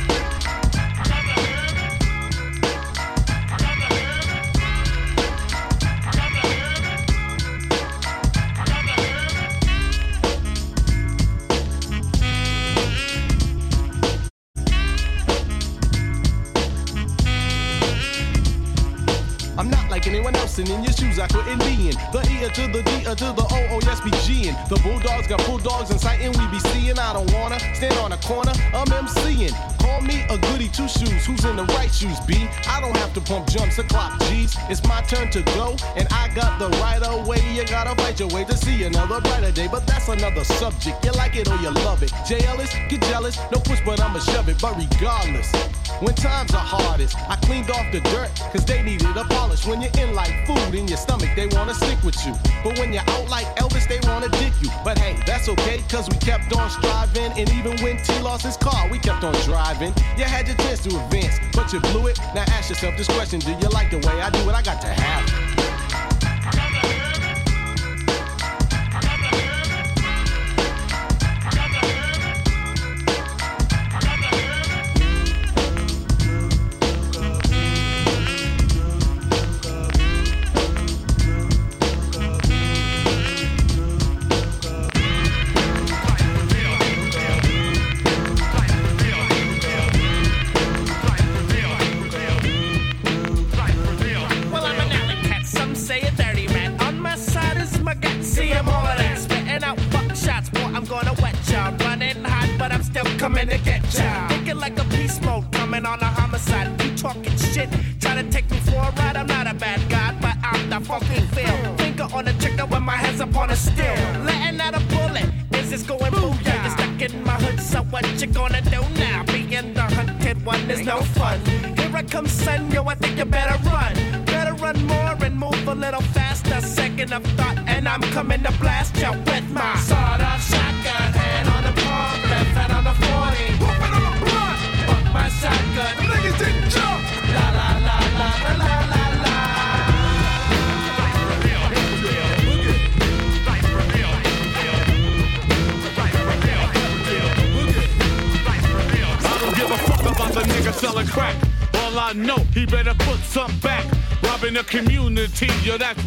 [20.60, 21.96] And in your shoes I couldn't be in.
[22.12, 24.56] The E to the D to the O, oh yes, be G'ing.
[24.70, 26.98] The Bulldogs got bulldogs in sight, and we be seeing.
[26.98, 29.77] I don't wanna stand on a corner, I'm MCing.
[29.98, 32.48] Call me a goody two shoes, who's in the right shoes, B?
[32.68, 34.56] I don't have to pump jumps or clock G's.
[34.70, 37.42] It's my turn to go, and I got the right away.
[37.56, 41.04] You gotta fight your way to see another brighter day, but that's another subject.
[41.04, 42.12] You like it or you love it.
[42.30, 44.62] JLS, get jealous, no push, but I'ma shove it.
[44.62, 45.52] But regardless,
[46.00, 49.66] when times are hardest, I cleaned off the dirt, cause they needed a polish.
[49.66, 52.36] When you're in like food in your stomach, they wanna stick with you.
[52.64, 54.70] But when you're out like Elvis, they wanna dick you.
[54.84, 57.32] But hey, that's okay, cause we kept on striving.
[57.34, 59.87] And even when T lost his car, we kept on driving.
[60.18, 62.20] You had your chance to advance, but you blew it.
[62.34, 64.54] Now ask yourself this question Do you like the way I do it?
[64.54, 65.47] I got to have it.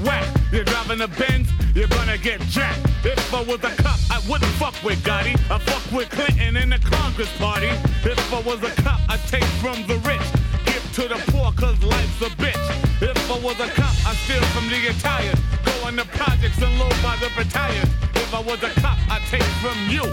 [0.04, 0.26] Whack.
[0.52, 2.80] You're driving a Benz, you're gonna get jacked.
[3.04, 5.34] If I was a cop, I wouldn't fuck with Gotti.
[5.50, 7.70] I fuck with Clinton in the Congress party.
[8.04, 10.26] If I was a cop, I'd take from the rich.
[10.66, 12.66] Give to the poor, cause life's a bitch.
[13.00, 15.40] If I was a cop, I'd steal from the Italians.
[15.64, 17.88] Go on the projects and load by the battalion.
[18.14, 20.04] If I was a cop, I'd take from you.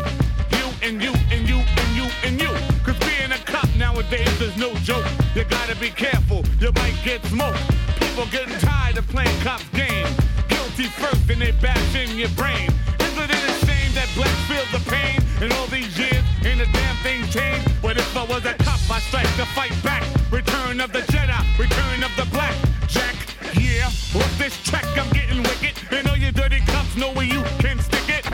[0.57, 2.51] You and you and you and you and you.
[2.85, 5.05] Cause being a cop nowadays is no joke.
[5.35, 7.61] You gotta be careful, you might get smoked.
[7.99, 10.07] People getting tired of playing cops game.
[10.49, 12.69] Guilty first and they bash in your brain.
[12.99, 15.21] Isn't it a shame that blacks feel the pain?
[15.41, 17.69] And all these years ain't a damn thing changed.
[17.81, 20.03] But if I was a cop, I'd strike to fight back.
[20.31, 22.55] Return of the Jedi, return of the black.
[22.87, 23.15] Jack,
[23.53, 25.75] yeah, off this track I'm getting wicked.
[25.91, 28.25] And all you dirty cops know where you can stick it.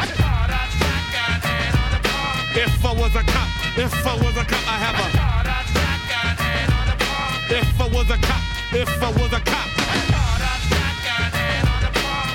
[2.55, 5.12] If I was a cop, if I was a cop, I have a.
[8.75, 9.67] if I was a cop.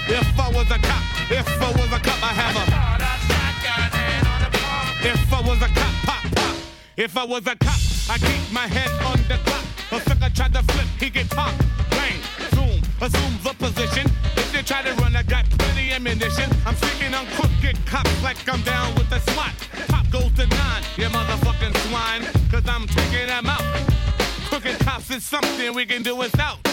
[0.09, 2.65] If I was a cop, if I was a cop, I have a.
[5.09, 6.57] If I was a cop, pop, pop.
[6.97, 9.65] If I was a cop, I keep my head on the clock.
[9.91, 11.59] A sucker tried to flip, he get popped.
[11.91, 12.21] Bang,
[12.55, 14.07] zoom, assume the position.
[14.37, 16.51] If they try to run, I got plenty ammunition.
[16.65, 19.55] I'm speaking on crooked cops like I'm down with the SWAT.
[19.89, 22.23] Pop goes to nine, you motherfucking swine.
[22.51, 23.88] Cause I'm taking them out
[25.09, 26.68] this is something we can do without.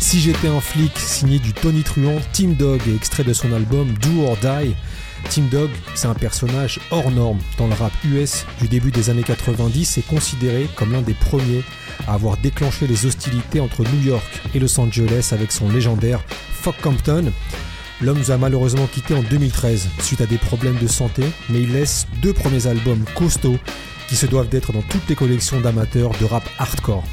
[0.00, 3.92] Si j'étais un flic, signé du Tony Truant, Team Dog est extrait de son album
[4.02, 4.74] Do or Die.
[5.28, 9.22] Team Dog, c'est un personnage hors norme dans le rap US du début des années
[9.22, 11.62] 90 et considéré comme l'un des premiers
[12.08, 16.80] à avoir déclenché les hostilités entre New York et Los Angeles avec son légendaire Fuck
[16.80, 17.32] Compton.
[18.00, 21.72] L'homme nous a malheureusement quitté en 2013 suite à des problèmes de santé, mais il
[21.72, 23.58] laisse deux premiers albums costauds
[24.08, 27.04] qui se doivent d'être dans toutes les collections d'amateurs de rap hardcore.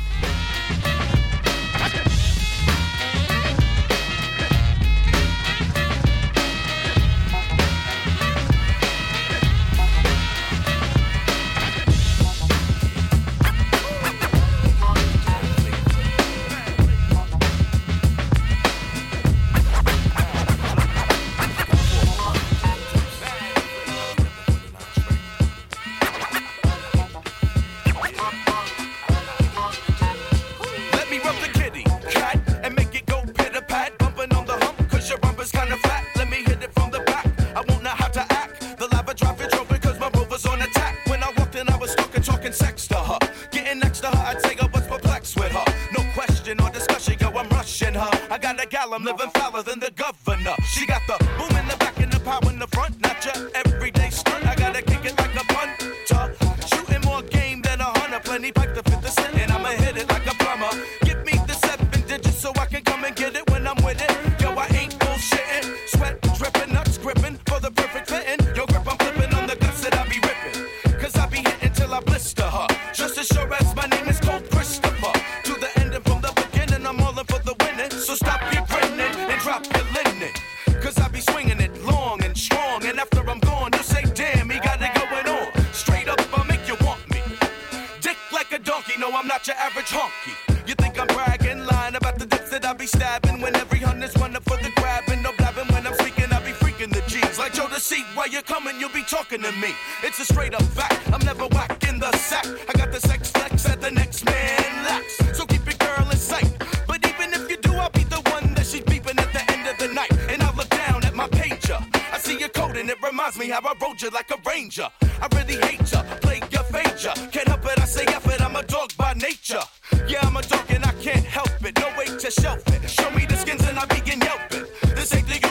[99.27, 99.73] talking to me.
[100.03, 101.11] It's a straight up fact.
[101.11, 102.45] I'm never whack in the sack.
[102.69, 105.17] I got the sex flex at the next man lacks.
[105.37, 106.49] So keep your girl in sight.
[106.87, 109.67] But even if you do, I'll be the one that she's beeping at the end
[109.67, 110.11] of the night.
[110.29, 111.79] And I look down at my pager.
[112.13, 114.87] I see your code and it reminds me how I rode you like a ranger.
[115.21, 117.13] I really hate ya, play your fager.
[117.31, 118.41] Can't help it, I say effort.
[118.41, 119.63] I'm a dog by nature.
[120.07, 121.77] Yeah, I'm a dog and I can't help it.
[121.79, 122.89] No way to shelf it.
[122.89, 124.65] Show me the skins and I begin yelping.
[124.95, 125.46] This ain't the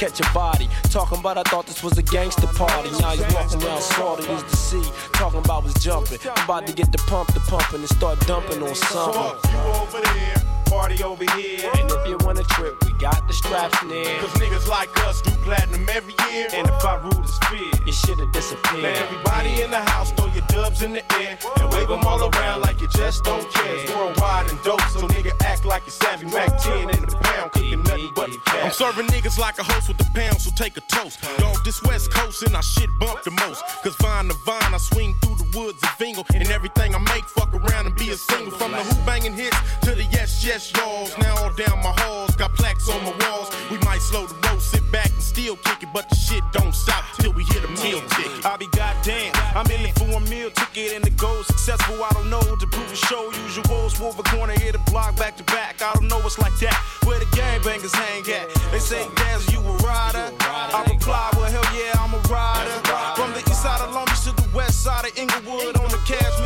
[0.00, 0.66] catch a body.
[0.84, 2.90] Talking about, I thought this was a gangster party.
[3.00, 4.90] Now you walking around salty as the sea.
[5.12, 6.18] Talking about was jumping.
[6.24, 9.50] I'm about to get the pump, the pumping, and start dumping on something.
[9.52, 11.70] You over there, party over here.
[11.76, 14.18] And if you wanna trip, we got the straps near.
[14.20, 16.46] Cause niggas like us do platinum every year.
[16.54, 18.82] And if I rule is fear, you should've disappeared.
[18.82, 21.38] Now everybody in the house, throw your dubs in the air.
[21.58, 23.76] And wave them all around like you just don't care.
[23.76, 26.26] It's worldwide and dope, so nigga act like you savvy.
[26.26, 28.64] Mac 10 in the pound, cooking nothing but cash.
[28.64, 31.18] I'm serving niggas like a host with the pound, so take a toast.
[31.38, 33.64] Dog, this West Coast and I shit bump the most.
[33.82, 36.24] Cause vine to vine, I swing through the woods of Vingle.
[36.34, 38.52] And everything I make, fuck around and be a single.
[38.52, 41.16] From the who banging hits to the yes, yes, y'alls.
[41.18, 43.50] Now all down my halls, got plaques on my walls.
[43.70, 46.74] We might slow the road, sit back and still kick it, but the shit don't
[46.74, 48.44] stop till we hit a meal ticket.
[48.44, 51.96] I be goddamn, I'm in it for a meal ticket and the goal successful.
[52.04, 53.30] I don't know to prove a show.
[53.48, 55.80] Usuals, wolf a corner, hit a block back to back.
[55.80, 56.76] I don't know what's like that.
[57.04, 58.52] Where the gangbangers hang at?
[58.72, 60.28] They say, Daz, you a rider?
[60.40, 62.76] I reply, well, hell yeah, I'm a rider.
[63.16, 66.00] From the east side of Long Beach to the west side of Inglewood on the
[66.04, 66.36] cash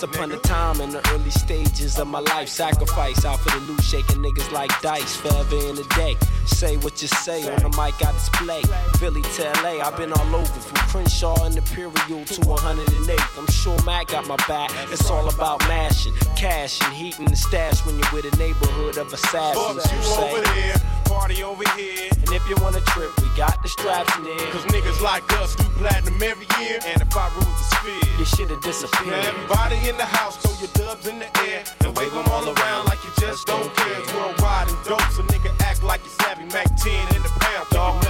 [0.00, 3.66] Once upon a time in the early stages of my life, sacrifice out for the
[3.66, 6.16] loot, shaking niggas like dice, forever in a day.
[6.46, 8.62] Say what you say on the mic, I display.
[8.98, 13.20] Philly to LA, I've been all over from Crenshaw and Imperial to 108.
[13.36, 14.70] I'm sure Mac got my back.
[14.90, 19.12] It's all about mashing, cash and heating the stash when you're with a neighborhood of
[19.12, 19.84] assassins.
[19.84, 22.08] Fuck You say, over there, party over here.
[22.10, 24.38] and if you want a trip, we got the straps near.
[24.48, 26.78] Cause niggas like us do platinum every year.
[26.86, 29.10] And if I rule the sphere, you should've disappeared.
[29.12, 31.64] Now everybody in the house, throw your dubs in the air.
[31.82, 33.98] And wave them all around like you just don't care.
[33.98, 36.44] It's worldwide and dope, so nigga act like you savvy.
[36.54, 38.04] Mac 10 in the pound, dog.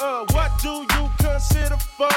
[0.00, 2.08] Uh, what do you consider fun?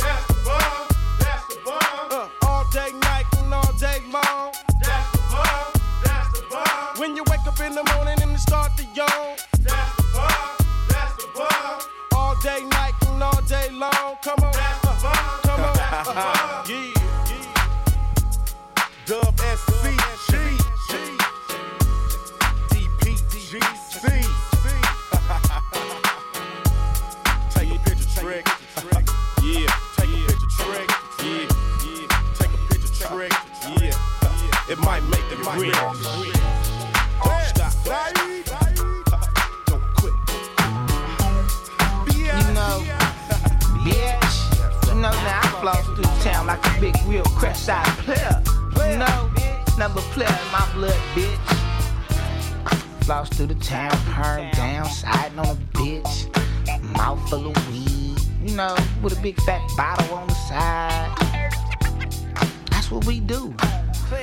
[0.00, 0.88] That's the bomb,
[1.20, 2.08] that's the bomb.
[2.10, 4.52] Uh, all day, night, and all day long.
[4.80, 5.72] That's the bomb,
[6.04, 7.00] that's the bomb.
[7.00, 9.36] When you wake up in the morning and you start to yawn.
[9.60, 10.56] That's the bomb,
[10.88, 11.80] that's the bomb.
[12.16, 14.16] All day, night, and all day long.
[14.22, 15.76] Come on, that's the bomb, come on.
[15.76, 16.64] Uh-huh.
[16.68, 17.03] yeah, yeah.
[19.06, 19.84] Dub SC,
[20.30, 20.32] G,
[20.88, 20.96] G.
[22.70, 23.60] DPGC.
[27.50, 28.46] Take a picture, trick.
[29.44, 30.88] Yeah, take a picture, trick.
[31.22, 31.46] Yeah,
[31.84, 32.08] yeah.
[32.34, 33.32] Take a picture, trick.
[33.78, 33.92] Yeah,
[34.70, 36.33] it might make the real.
[50.14, 51.48] Player in my blood, bitch.
[53.04, 56.30] Floss through the town, perm down, siding on a bitch.
[56.96, 58.16] Mouth full of weed.
[58.48, 61.10] You know, with a big fat bottle on the side.
[62.70, 63.52] That's what we do.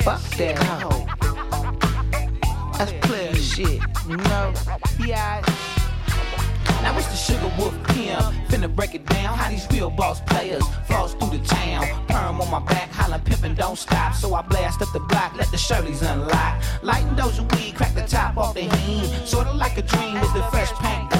[0.03, 1.05] Fuck that hoe.
[2.77, 4.53] That's player shit, you know?
[4.97, 5.43] Yeah.
[6.81, 8.21] Now it's the Sugar Wolf Pimp.
[8.47, 11.83] Finna break it down how these real boss players floss through the town.
[12.07, 14.13] Perm on my back, hollering pimpin' don't stop.
[14.13, 16.61] So I blast up the block, let the Shirleys unlock.
[16.83, 19.05] Lighting those weed, crack the top off the heen.
[19.25, 21.10] Sorta like a dream with the fresh paint.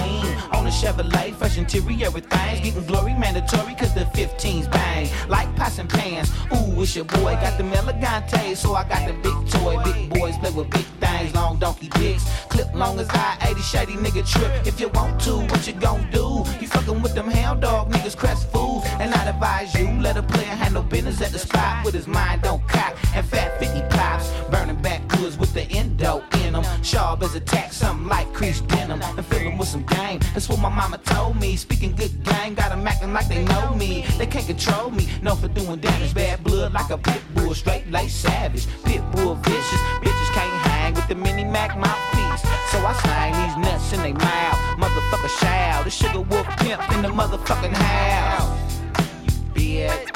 [0.53, 5.09] On a Chevrolet, fresh interior, everything's getting glory mandatory cause the 15's bang.
[5.27, 7.33] Like pots and pans, ooh, it's your boy.
[7.41, 9.81] Got the Elegante, so I got the big toy.
[9.83, 12.23] Big boys play with big things, long donkey dicks.
[12.49, 14.51] Clip long as I 80 shady nigga trip.
[14.65, 16.43] If you want to, what you gon' do?
[16.59, 18.85] You fucking with them hound dog niggas, crest fools.
[18.99, 22.41] And I'd advise you, let a player handle business at the spot with his mind
[22.41, 22.97] don't cock.
[23.13, 26.63] And fat 50 pops, burning backwoods with the endo in them.
[26.83, 29.01] Sharp as a tack, something like creased denim.
[29.01, 30.19] And fill with some gang.
[30.33, 31.55] That's what my mama told me.
[31.57, 34.05] Speaking good gang, got 'em acting like they know me.
[34.17, 36.13] They can't control me, no for doing damage.
[36.13, 38.65] Bad blood like a pit bull, straight like savage.
[38.85, 42.41] Pit bull vicious, bitches can't hang with the mini Mac mouthpiece.
[42.71, 44.57] So I slang these nuts in they mouth.
[44.79, 48.57] Motherfucker shout, the sugar wolf pimp in the motherfucking house.
[49.55, 50.07] You Bitch.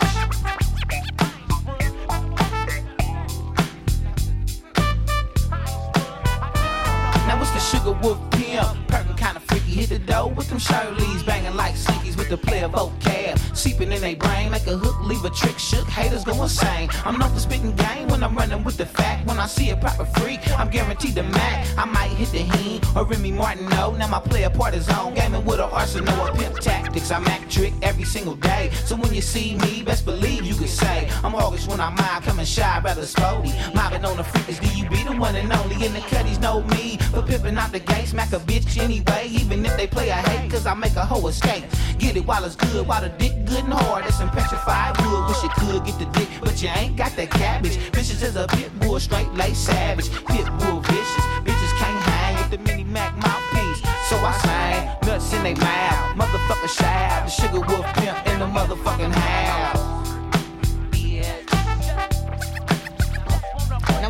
[7.72, 8.20] Sugar wolf
[8.56, 9.72] pimp, perking kinda freaky.
[9.72, 13.40] Hit the door with them Shirleys, banging like slinkies with the player vocab.
[13.54, 15.88] seeping in their brain like a hook, leave a trick shook.
[15.88, 16.90] Haters go insane.
[17.06, 19.28] I'm known for spitting game when I'm running with the fact.
[19.28, 21.68] When I see a proper freak, I'm guaranteed to mac.
[21.78, 23.68] I might hit the hen or Remy Martin.
[23.70, 25.14] No, now my player part is on.
[25.16, 27.12] Gaming with an arsenal of pimp tactics.
[27.12, 28.72] I'm act trick every single day.
[28.86, 32.24] So when you see me, best believe you can say I'm August when I'm mind
[32.24, 33.52] coming shy, rather spotty.
[33.74, 34.60] Mobbing on the freakers,
[34.96, 35.76] be the one and only?
[35.86, 38.08] In the cutties know me for pimping out the gate.
[38.08, 41.28] Smack a bitch anyway, even if they play a hate, cause I make a hoe
[41.28, 41.66] escape.
[42.00, 44.06] Get it while it's good, while the dick good and hard.
[44.06, 45.28] That's some petrified wood.
[45.28, 47.78] Wish you could get the dick, but you ain't got that cabbage.
[47.92, 50.10] Bitches is a pit bull, straight lace savage.
[50.12, 51.26] Pit bull vicious.
[51.46, 53.82] Bitches can't hang with the mini Mac mouthpiece.
[54.10, 56.16] So I sang nuts in they mouth.
[56.16, 57.26] Motherfucker shout.
[57.26, 59.95] The sugar wolf pimp in the motherfucking house.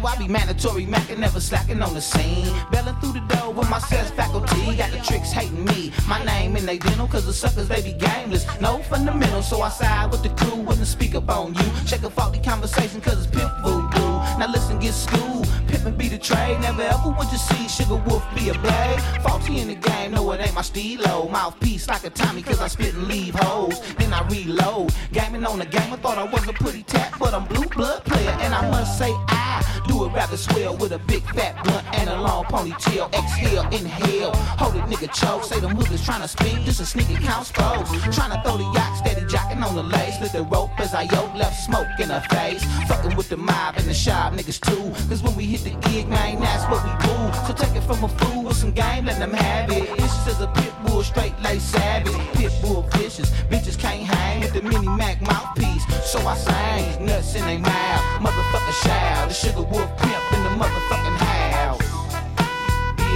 [0.06, 2.54] I be mandatory, mackin' never slacking on the scene.
[2.72, 4.78] Belling through the door with my sales faculty.
[4.78, 5.92] Got the tricks hating me.
[6.08, 8.46] My name in they dental, cause the suckers they be gameless.
[8.62, 11.72] No fundamental, so I side with the crew, wouldn't speak up on you.
[11.88, 14.16] Check a faulty conversation, cause it's pimp voodoo.
[14.40, 15.44] Now listen, get school.
[15.84, 16.60] Be the trade.
[16.62, 19.02] Never ever would you see Sugar Wolf be a blade.
[19.22, 21.30] Faulty in the game, no, it ain't my steelo.
[21.30, 23.80] Mouthpiece like a Tommy, cause I spit and leave hoes.
[23.98, 24.94] Then I reload.
[25.12, 28.04] Gaming on the game, I thought I was a pretty tap, but I'm blue blood
[28.06, 28.32] player.
[28.42, 32.10] And I must say, I do it rather swell with a big fat blunt and
[32.10, 33.14] a long ponytail.
[33.14, 34.34] Exhale, inhale.
[34.60, 35.44] Hold it, nigga, choke.
[35.44, 37.90] Say them hookers tryna speak, just a sneaky count spokes.
[38.16, 40.20] Tryna throw the yacht, steady jocking on the lace.
[40.22, 42.64] Let the rope as I yoke, left smoke in her face.
[42.88, 44.92] Fucking with the mob and the shop niggas too.
[45.10, 47.16] Cause when we hit the gig, man, that's what we do.
[47.46, 49.90] So take it from a fool with some game, let them have it.
[49.90, 52.14] Vicious as a pit bull, straight like savage.
[52.34, 55.84] Pit bull vicious, bitches can't hang with the mini Mac mouthpiece.
[56.06, 58.04] So I sang nuts in they mouth.
[58.22, 61.82] Motherfucker shout, the sugar wolf pimp in the motherfucking house.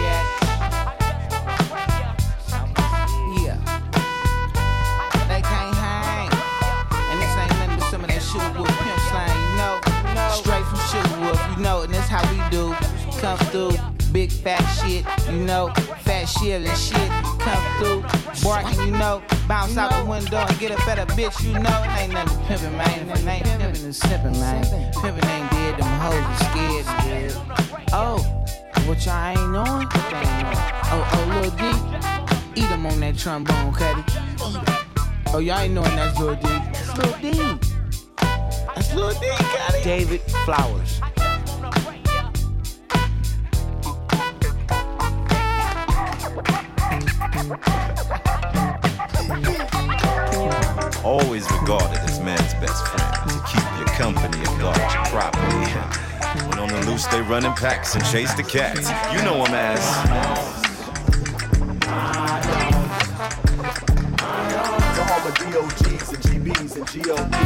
[0.01, 0.21] Yeah.
[3.45, 3.57] Yeah.
[5.29, 6.29] They can't hang.
[7.11, 9.79] And this ain't nothing but some of that sugar wolf pimp slang, you know.
[10.33, 11.88] Straight from sugar wolf, you know, and
[13.21, 13.71] Come through,
[14.13, 17.09] big fat shit, you know, fat shit and shit.
[17.39, 18.01] Come through,
[18.41, 21.83] barking, you know, bounce out the window and get a better bitch, you know.
[21.83, 23.09] It ain't nothing pimping, man.
[23.09, 24.63] If it ain't pimping and sipping, man.
[24.93, 27.35] Pimping ain't dead, them hoes are scared, scared.
[27.91, 28.19] Oh,
[28.87, 29.85] what y'all ain't on?
[29.85, 30.55] What y'all ain't on?
[30.91, 31.51] Oh, oh, Lil
[32.55, 32.61] D.
[32.61, 34.03] Eat 'em on that trombone, cutty.
[35.33, 36.41] Oh, y'all ain't knowing that's Lil D.
[36.43, 37.59] That's Lil D.
[38.75, 39.83] That's Lil D, cutty.
[39.83, 41.01] David Flowers.
[51.03, 53.09] Always regarded as man's best friend.
[53.27, 55.71] To keep your company and guard your property.
[56.47, 58.91] When on the loose, they run in packs and chase the cats.
[59.11, 59.79] You know them as.
[65.29, 67.38] DOGs and GBs and GODs,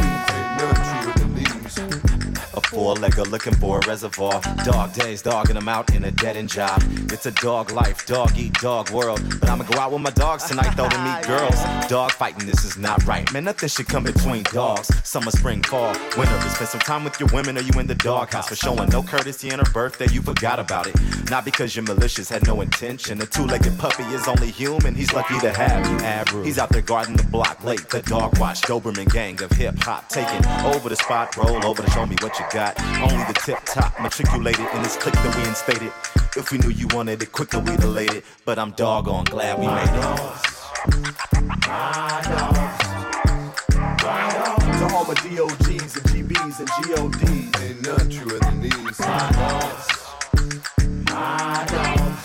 [2.84, 4.42] A four-legger looking for a reservoir.
[4.62, 6.82] Dog days, dogging them out in a dead-end job.
[7.10, 9.22] It's a dog life, dog eat dog world.
[9.40, 11.54] But I'ma go out with my dogs tonight though to meet girls.
[11.88, 13.30] Dog fighting, this is not right.
[13.32, 14.90] Man, nothing should come between dogs.
[15.06, 16.40] Summer, spring, fall, winter.
[16.48, 18.48] Spend some time with your women or you in the doghouse.
[18.48, 20.94] For showing no courtesy on her birthday, you forgot about it.
[21.30, 23.20] Not because you're malicious, had no intention.
[23.20, 25.96] A two-legged puppy is only human, he's lucky to have you.
[26.04, 26.46] Average.
[26.46, 27.88] He's out there guarding the block late.
[27.90, 30.08] The dog watch, Doberman gang of hip-hop.
[30.08, 32.73] Taking over the spot, roll over to show me what you got.
[32.78, 35.92] Only the tip top matriculated in this click that we instated.
[36.36, 38.24] If we knew you wanted it quicker, we'd have laid it.
[38.44, 39.92] But I'm doggone glad we made it.
[41.66, 42.80] My dogs.
[44.06, 44.78] My dogs.
[44.78, 48.98] To all my DOGs and GBs and GODs, ain't none truer than these.
[49.00, 49.86] My dogs.
[51.10, 52.24] My dogs.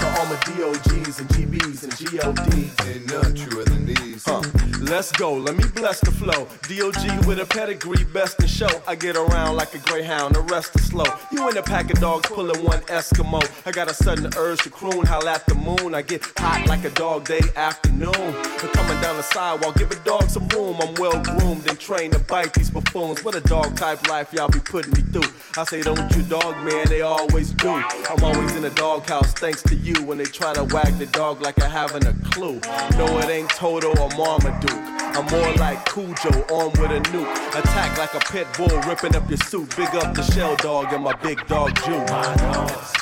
[0.00, 4.24] To all my DOGs and GBs and GODs, ain't none truer than these.
[4.24, 4.63] Huh.
[4.84, 6.46] Let's go, let me bless the flow.
[6.68, 8.68] DOG with a pedigree, best in show.
[8.86, 11.06] I get around like a greyhound, the rest is slow.
[11.32, 13.42] You in a pack of dogs pulling one Eskimo.
[13.66, 15.94] I got a sudden urge to croon, howl at the moon.
[15.94, 18.14] I get hot like a dog day afternoon.
[18.14, 20.76] I'm coming down the sidewalk, give a dog some room.
[20.82, 23.24] I'm well groomed and trained to bite these buffoons.
[23.24, 25.30] What a dog type life y'all be putting me through.
[25.56, 27.70] I say, don't you dog, man, they always do.
[27.70, 31.40] I'm always in the doghouse thanks to you when they try to wag the dog
[31.40, 32.60] like I haven't a clue.
[32.98, 34.73] No, it ain't Toto or Marmaduke.
[35.16, 37.58] I'm more like Cujo, armed with a nuke.
[37.58, 39.76] Attack like a pit bull, ripping up your suit.
[39.76, 41.98] Big up the shell dog and my big dog Jew.
[41.98, 42.92] My dogs.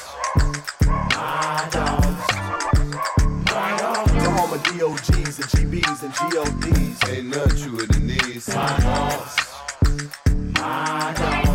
[1.16, 2.32] My dogs.
[3.46, 4.12] My dogs.
[4.12, 8.48] Y'all my DOGs and GBs and GODs, ain't none truer than these.
[8.48, 9.36] My dogs.
[10.54, 11.52] My dogs.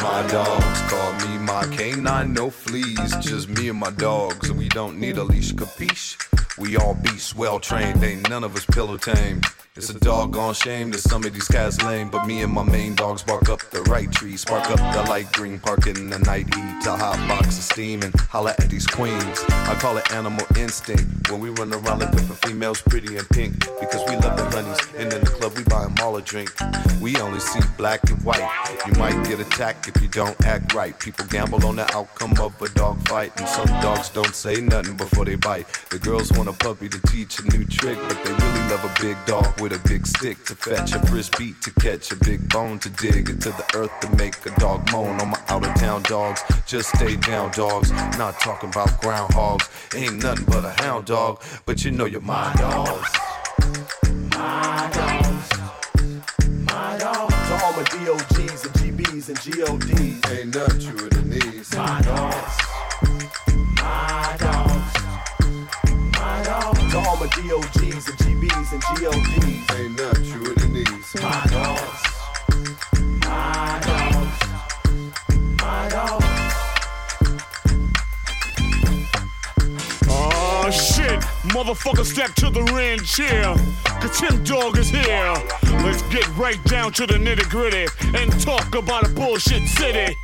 [0.00, 3.16] My dogs call me my canine, no fleas.
[3.16, 6.37] Just me and my dogs, and we don't need a leash, capiche?
[6.58, 9.40] We all beasts, well trained, ain't none of us pillow tame.
[9.78, 12.96] It's a doggone shame that some of these cats lame, but me and my main
[12.96, 16.52] dogs bark up the right tree, spark up the light green, park in the night
[16.52, 19.44] heat, a hot box of steam and holla at these queens.
[19.48, 23.56] I call it animal instinct when we run around like different females, pretty and pink,
[23.78, 24.80] because we love the honeys.
[24.96, 26.52] And in the club we buy 'em all a drink.
[27.00, 28.48] We only see black and white.
[28.84, 30.98] You might get attacked if you don't act right.
[30.98, 34.96] People gamble on the outcome of a dog fight, and some dogs don't say nothing
[34.96, 35.68] before they bite.
[35.90, 38.92] The girls want a puppy to teach a new trick, but they really love a
[39.00, 42.78] big dog with a big stick to fetch a frisbee to catch a big bone
[42.78, 45.20] to dig into the earth to make a dog moan.
[45.20, 47.90] On my out of town dogs, just stay down, dogs.
[48.16, 52.54] Not talking about groundhogs, ain't nothing but a hound dog, but you know you're my
[52.54, 53.08] dogs.
[54.30, 55.58] My dogs.
[56.72, 57.34] My dogs.
[57.34, 60.30] To all my DOGs and GBs and GODs.
[60.30, 61.74] Ain't nothing truer than these.
[61.74, 62.58] My dogs.
[63.82, 64.94] My dogs.
[66.18, 66.92] My dogs.
[66.92, 68.27] To all my DOGs and GBs
[68.72, 69.78] and GODs.
[69.78, 71.14] Ain't nothing truer than these.
[71.22, 72.02] My dogs.
[73.24, 74.38] My dogs.
[75.62, 76.24] My dogs.
[80.10, 81.20] Oh shit,
[81.54, 83.54] motherfucker step to the ring chair.
[84.00, 85.34] Cause Tim Dog is here.
[85.82, 90.14] Let's get right down to the nitty gritty and talk about a bullshit city.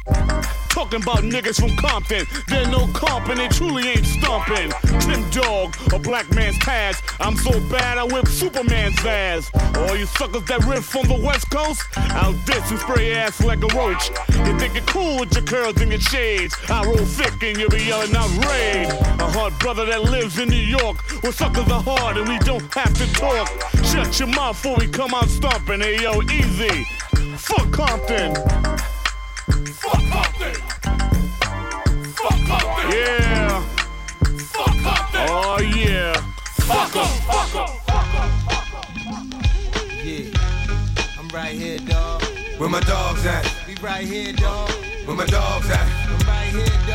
[0.75, 2.27] Talking about niggas from Compton.
[2.49, 4.72] They're no comping, they truly ain't stomping.
[5.03, 7.05] Tim Dog, a black man's past.
[7.20, 9.53] I'm so bad I whip Superman's ass.
[9.77, 13.62] All you suckers that riff from the West Coast, I'll diss and spray ass like
[13.62, 14.11] a roach.
[14.31, 16.57] You think you're cool with your curls and your shades.
[16.68, 18.89] I roll thick and you'll be yelling out raid.
[19.20, 22.75] A hard brother that lives in New York, where suckers are hard and we don't
[22.75, 23.47] have to talk.
[23.85, 25.83] Shut your mouth before we come out stomping.
[25.83, 26.85] Hey yo, easy.
[27.37, 28.35] Fuck Compton.
[29.64, 30.54] Fuck Compton.
[32.12, 32.38] Fuck
[32.92, 33.62] Yeah.
[34.52, 34.74] Fuck.
[35.30, 36.12] Oh yeah.
[36.60, 37.06] Fuck 'em.
[37.24, 37.70] Fuck 'em.
[40.04, 42.22] Yeah, I'm right here, dog.
[42.58, 43.50] Where my dogs at?
[43.66, 44.70] We right here, dog.
[45.05, 45.86] Where my dogs at?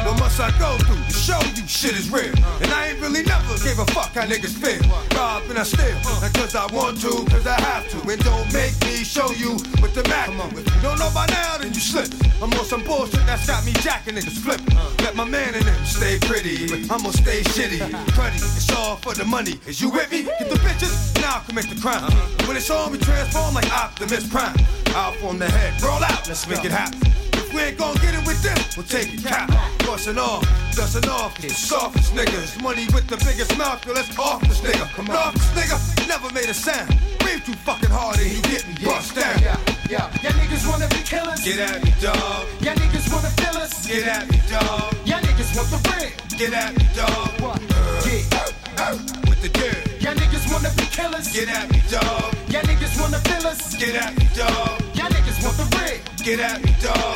[0.06, 2.34] What must I go through to show you shit is real?
[2.62, 4.82] And I ain't really never gave a fuck how niggas feel.
[5.16, 7.98] Rob and I steal, not cause I want to, cause I have to.
[8.10, 10.30] And don't make me show you what the Mac.
[10.58, 12.10] If you don't know by now, then you slip.
[12.42, 14.76] I'm on some bullshit that's got me jacking niggas flipping.
[15.06, 17.78] Let my man in them stay pretty, but I'ma stay shitty.
[18.18, 19.60] Cruddy, it's all for the money.
[19.68, 20.24] Is you with me?
[20.24, 22.10] Get the bitches, now I'll commit the crime.
[22.48, 24.58] When it's on, we transform like Optimus Prime.
[24.96, 27.29] Out from the head, roll out, let's make it happen.
[27.50, 29.50] If we ain't gon' get it with them, we'll take it cap.
[29.80, 30.46] Bustin' off,
[30.76, 32.62] dustin' off, the softest niggas.
[32.62, 34.86] Money with the biggest mouth, yo, let's off this nigga.
[34.94, 36.90] Come off this nigga, never made a sound.
[37.18, 39.42] Breathe too fucking hard and he getting bust down.
[39.42, 39.58] Yeah,
[39.90, 40.22] yeah.
[40.22, 41.44] Y'all niggas wanna be killers.
[41.44, 42.46] Get at me, dog.
[42.62, 43.88] Y'all niggas wanna fill us.
[43.88, 44.94] Get at me, dog.
[45.10, 46.14] Y'all niggas want the bread.
[46.38, 47.42] Get at me, dog.
[47.42, 47.62] What?
[48.06, 48.94] Yeah.
[49.26, 49.79] With the dirt.
[50.62, 51.32] Wanna be killers.
[51.32, 52.36] Get at me, dog.
[52.50, 53.78] Y'all niggas wanna fill us.
[53.78, 54.82] Get at me, dog.
[54.94, 56.02] Y'all niggas want the bread.
[56.22, 57.16] Get at me, dog.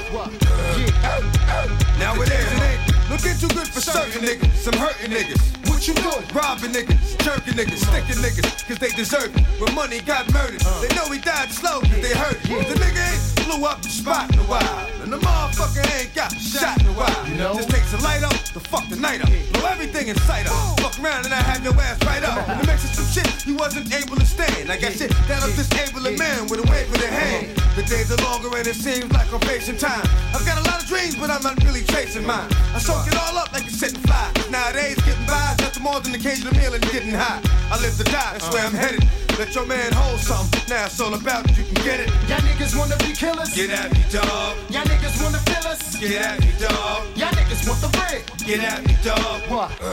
[1.99, 4.55] Now it is, it ain't looking too good for certain niggas.
[4.55, 5.62] Some hurting niggas.
[5.83, 6.27] What you doing?
[6.31, 9.43] Robbing niggas, jerking niggas, sticking niggas, cause they deserve it.
[9.59, 12.71] When money got murdered, they know he died slow, cause they hurt it.
[12.71, 14.87] The nigga ain't blew up the spot in a while.
[15.03, 17.27] And the motherfucker ain't got shot in a while.
[17.27, 17.55] You know?
[17.55, 19.27] Just takes a light up to fuck the night up.
[19.27, 20.79] Blow everything in sight up.
[20.79, 22.47] Fuck around and I have your ass right up.
[22.47, 24.71] And it makes it some shit you wasn't able to stand.
[24.71, 27.59] I got shit that'll disable a man with a wave of the hand.
[27.75, 30.07] The days are longer and it seems like I'm facing time.
[30.31, 32.47] I've got a lot of dreams, but I'm not really chasing mine.
[32.71, 34.31] I soak it all up like a sitting fly.
[34.49, 37.41] Nowadays, getting by nothing more than occasional meal and getting high.
[37.71, 39.07] I live to die, that's where I'm headed.
[39.39, 40.61] Let your man hold something.
[40.69, 42.09] Now it's all about you can get it.
[42.29, 43.55] Y'all niggas wanna be killers.
[43.55, 44.57] Get at me, dog.
[44.69, 45.97] Y'all niggas wanna fill us.
[45.97, 47.01] Get at me, dog.
[47.17, 48.21] Y'all niggas want the bread.
[48.45, 49.41] Get at me, dog.
[49.49, 49.71] What?
[49.81, 49.87] Uh,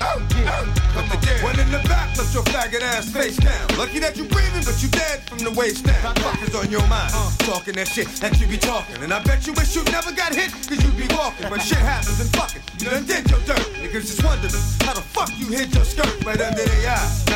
[0.00, 1.42] uh, uh, put the dirt.
[1.42, 3.78] One in the back, lift your faggot ass face down.
[3.78, 6.14] Lucky that you breathing, but you dead from the waist down.
[6.16, 7.12] Fuck is on your mind.
[7.48, 9.02] Talking that shit that you be talking.
[9.02, 11.48] And I bet you wish you never got hit, cause you be walking.
[11.48, 12.62] But shit happens and fuck it.
[12.78, 13.64] You done did your dirt.
[13.80, 14.52] Niggas just wondering
[14.84, 17.31] how the fuck you hit your skirt right under their eye.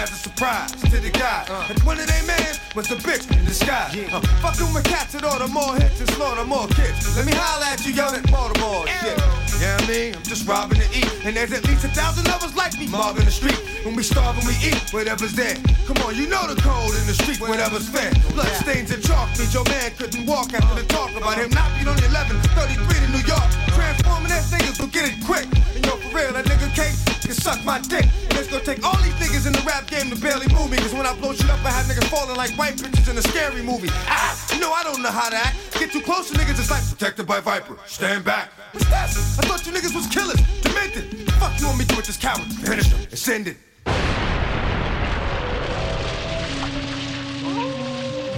[0.47, 1.43] Surprise to the guy.
[1.69, 3.91] And one of they man was a bitch in disguise.
[4.15, 7.03] Uh, fucking with cats that order more hits and slaughter more kids.
[7.19, 9.19] Let me holla at you yelling Baltimore shit.
[9.59, 11.11] Yeah, I mean, I'm just robbing to eat.
[11.27, 13.59] And there's at least a thousand of us like me mobbing the street.
[13.83, 15.59] When we starve and we eat, whatever's there.
[15.83, 18.15] Come on, you know the code in the street, whatever's fair.
[18.31, 21.75] Blood stains and chalk means your man couldn't walk after the talk about him not
[21.75, 23.51] being on the 11, 33 to New York.
[23.75, 25.51] Transforming that niggas will get it quick.
[25.75, 28.07] And yo, for real, that nigga K can suck my dick.
[28.39, 30.79] it's gonna take all these niggas in the rap game to barely move me.
[30.79, 33.23] Cause when I blow shit up, I have niggas falling like white bitches in a
[33.23, 33.89] scary movie.
[34.09, 35.57] Ah, you know I don't know how to act.
[35.79, 37.77] Get too close to niggas, it's like protected by Viper.
[37.87, 38.51] Stand back.
[38.73, 39.39] What's this?
[39.39, 41.27] I thought you niggas was killers, demented.
[41.27, 42.47] The fuck you want me to with this coward?
[42.65, 43.01] Finish him.
[43.11, 43.57] It's ended.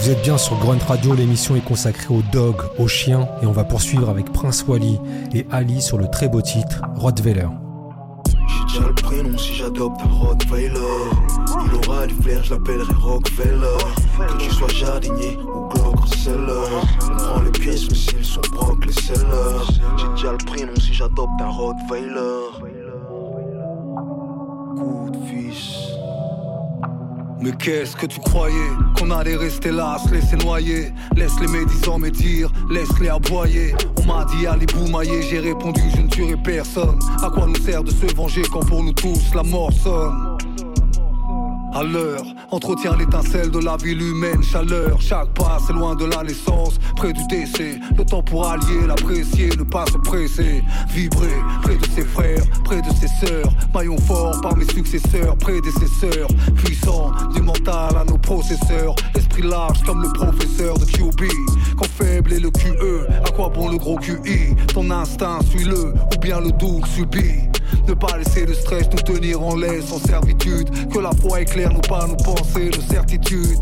[0.00, 3.52] Vous êtes bien sur Grunt Radio, l'émission est consacrée aux dogs, aux chiens, et on
[3.52, 4.98] va poursuivre avec Prince Wally
[5.34, 7.48] et Ali sur le très beau titre Rottweiler.
[8.58, 10.74] J'ai déjà le prénom si j'adopte un Rottweiler.
[11.64, 13.78] Il aura du flair, je l'appellerai Rockefeller.
[14.18, 16.68] Que tu sois jardinier ou Glock-seller.
[17.02, 19.64] On prend les pièces, mais s'ils sont broc, les sellers.
[19.96, 22.48] J'ai déjà le prénom si j'adopte un Rottweiler.
[24.76, 25.97] Coup de.
[27.40, 28.54] Mais qu'est-ce que tu croyais
[28.96, 30.92] Qu'on allait rester là, se laisser noyer?
[31.14, 33.74] Laisse les médisants me dire, laisse-les aboyer.
[33.96, 36.98] On m'a dit allez boumailler, j'ai répondu je ne tuerai personne.
[37.22, 40.37] À quoi nous sert de se venger quand pour nous tous la mort sonne?
[41.74, 45.00] À l'heure, entretient l'étincelle de la ville humaine, chaleur.
[45.00, 47.78] Chaque pas, c'est loin de la naissance, près du décès.
[47.96, 50.62] Le temps pour allier, l'apprécier, ne pas se presser.
[50.88, 53.50] Vibrer près de ses frères, près de ses sœurs.
[53.74, 56.28] Maillon fort par mes successeurs, prédécesseurs.
[56.56, 58.94] Puissant, du mental à nos processeurs.
[59.14, 61.28] Esprit large comme le professeur de QB.
[61.76, 66.18] Quand faible est le QE, à quoi bon le gros QI Ton instinct, suis-le, ou
[66.20, 67.48] bien le doute subit.
[67.86, 70.88] Ne pas laisser le stress nous tenir en laisse, en servitude.
[70.88, 73.58] Que la foi éclaire nous pas nos pensées de certitude.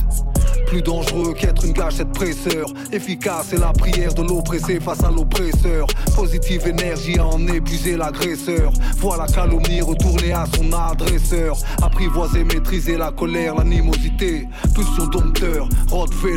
[0.67, 2.67] Plus dangereux qu'être une gâchette presseur.
[2.93, 5.87] Efficace est la prière de l'oppressé face à l'oppresseur.
[6.15, 8.73] Positive énergie à en épuiser l'agresseur.
[8.97, 11.57] Voilà calomnie retourner à son adresseur.
[11.83, 14.49] Apprivoiser, maîtriser la colère, l'animosité.
[14.75, 15.69] Pulsion dompteur,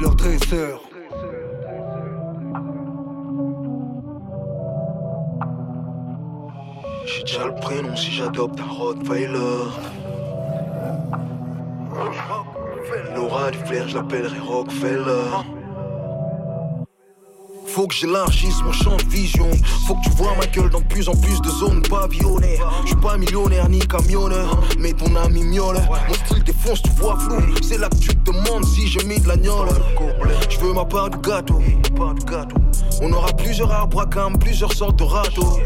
[0.02, 0.89] leur dresseur.
[7.32, 9.38] Déjà le prénom si j'adopte un Rottweiler.
[13.16, 15.30] L'aura du flair, je l'appellerai Rockefeller.
[17.68, 19.48] Faut que j'élargisse mon champ de vision.
[19.86, 22.58] Faut que tu vois ma gueule dans plus en plus de zones pavillonnées.
[22.82, 25.78] Je suis pas millionnaire ni camionneur, mais ton ami miaule.
[26.08, 27.42] Mon style défonce, tu vois flou.
[27.62, 29.70] C'est là que tu te demandes si j'ai mis de la gnole.
[30.50, 31.62] Je veux ma part du gâteau.
[33.02, 35.60] On aura plusieurs arbres à cam, plusieurs sortes de râteaux.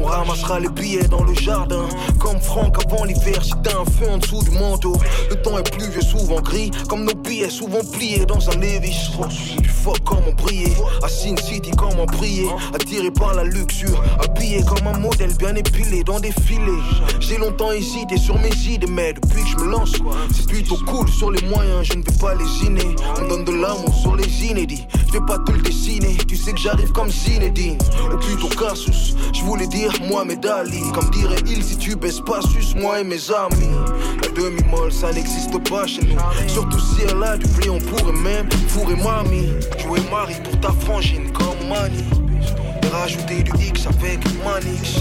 [0.00, 1.86] On ramassera les billets dans le jardin.
[2.18, 4.96] Comme Franck avant l'hiver, si t'as un feu en dessous du manteau.
[5.28, 6.70] Le temps est pluvieux, souvent gris.
[6.88, 9.10] Comme nos billets, souvent pliés dans un Levis.
[9.58, 10.72] Du fuck comment briller.
[11.02, 12.48] À Sin City, comment briller.
[12.74, 14.02] Attiré par la luxure.
[14.22, 16.82] Habillé comme un modèle bien épilé dans des filets.
[17.20, 19.92] J'ai longtemps hésité sur mes idées, mais depuis que je me lance,
[20.34, 21.82] c'est plutôt cool sur les moyens.
[21.84, 22.96] Je ne vais pas lésiner.
[23.20, 24.86] On donne de l'amour sur les inédits.
[25.08, 26.16] Je vais pas te le dessiner.
[26.26, 27.78] Tu sais que j'arrive comme Zinedine.
[28.12, 29.14] Ou plutôt Casus.
[29.34, 30.82] Je voulais dire moi mes Dali.
[30.94, 33.74] Comme dirait il, si tu baisses pas, suce moi et mes amis.
[34.22, 36.18] La demi-molle, ça n'existe pas chez nous.
[36.48, 39.52] Surtout si elle a du blé, on pourrait même fourrer mamie.
[39.78, 42.04] Jouer Marie pour ta frangine comme Mani.
[42.92, 45.00] Rajouter du X avec Manix.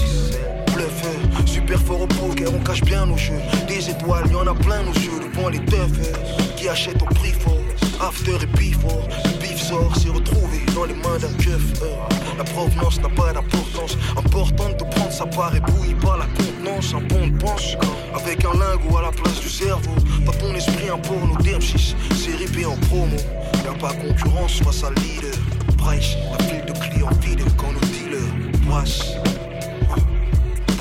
[0.74, 3.42] Bluffeur, super fort au poker, on cache bien nos jeux.
[3.68, 6.14] Des étoiles, y en a plein nos yeux devant les teufs
[6.56, 7.59] qui achètent au prix fort.
[8.02, 11.82] After et before, le bif sort, s'est retrouvé dans les mains d'un keuf.
[11.82, 11.96] euh.
[12.38, 13.98] La provenance n'a pas d'importance.
[14.16, 16.94] Important de prendre sa part et bouillie par la contenance.
[16.94, 19.92] Un bon de avec un lingot à la place du cerveau.
[20.26, 23.18] Dans ton esprit, un porno DM6, c'est en promo.
[23.66, 25.38] Y'a pas concurrence face à leader.
[25.78, 29.16] Price, la file de clients vide quand nos dealers brassent.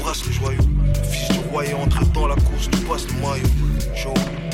[0.01, 0.63] Brasse le joyau.
[1.11, 4.48] Fils du roi est entré dans la course, tu passes le maillot.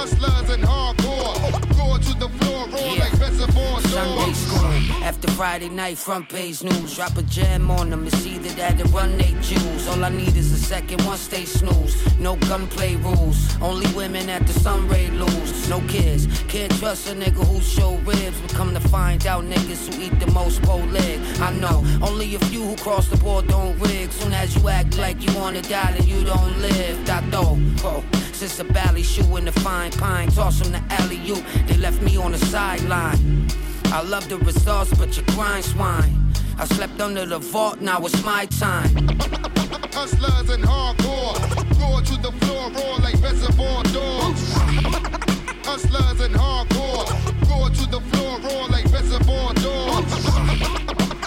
[0.00, 1.36] Hustlers and hardcore.
[1.78, 5.04] Roar to the floor, roar like reservoir Sunday school.
[5.04, 6.96] After Friday night, front page news.
[6.96, 8.06] Drop a jam on them.
[8.06, 9.86] It's either that or run they jewels.
[9.88, 12.18] All I need is a second, once they snooze.
[12.18, 13.60] No gunplay rules.
[13.60, 15.68] Only women at the sunray lose.
[15.68, 16.26] No kids.
[16.48, 18.40] Can't trust a nigga who show ribs.
[18.40, 21.20] But come to find out, niggas who eat the most pole leg.
[21.40, 21.84] I know.
[22.00, 24.10] Only a few who cross the board don't rig.
[24.12, 27.04] Soon as you act like you wanna die, then you don't live.
[27.04, 27.58] Dato.
[27.84, 28.02] Oh.
[28.40, 31.44] Since a bally shoe in the fine pine, toss them the alley oop.
[31.66, 33.46] They left me on the sideline.
[33.92, 36.32] I love the results, but you grind swine.
[36.56, 39.08] I slept under the vault, now it's my time.
[39.92, 41.36] Hustlers and hardcore.
[41.78, 44.54] Roar to the floor, roar like reservoir dogs.
[45.66, 47.04] Hustlers and hardcore.
[47.50, 50.14] Roar to the floor, roar like reservoir dogs.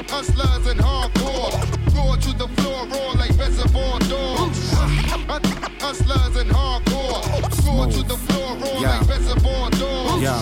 [0.09, 1.82] Hustlers and hardcore.
[2.03, 4.73] Roar to the floor, roar like reservoir dogs.
[5.79, 7.62] Hustlers and hardcore.
[7.73, 9.03] Roar to the floor, roar Yeah.
[10.19, 10.39] Yeah,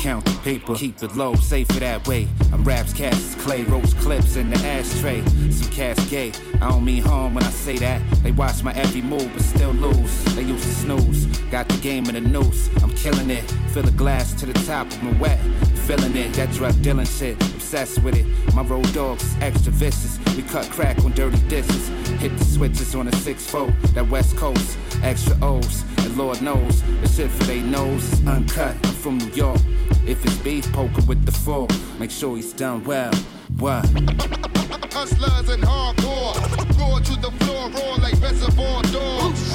[0.00, 2.28] count the paper, keep it low, safer that way.
[2.52, 5.24] I'm raps, cast, clay, rose clips in the ashtray.
[5.50, 5.70] Some
[6.08, 6.30] gay.
[6.60, 8.00] I don't mean harm when I say that.
[8.22, 10.24] They watch my every move, but still lose.
[10.36, 12.68] They used to snooze, got the game in the noose.
[12.82, 15.40] I'm killing it, fill the glass to the top of my wet.
[15.86, 18.54] Feeling it, that drug dealing shit, obsessed with it.
[18.54, 20.18] My road dogs is extra vicious.
[20.36, 21.88] We cut crack on dirty dishes.
[22.20, 24.78] Hit the switches on a 6 4, that West Coast.
[25.02, 28.74] Extra O's, and Lord knows, the shit for they nose is uncut.
[28.84, 29.60] I'm from New York.
[30.06, 33.12] If it's beef poker with the fork, make sure he's done well.
[33.58, 33.84] What?
[34.92, 36.34] Hustlers and hardcore.
[36.78, 39.52] Roar to the floor, roar like reservoir dogs.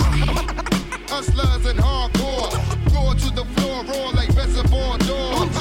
[1.14, 2.52] Hustlers and hardcore.
[2.94, 5.58] Roar to the floor, roar like reservoir dogs.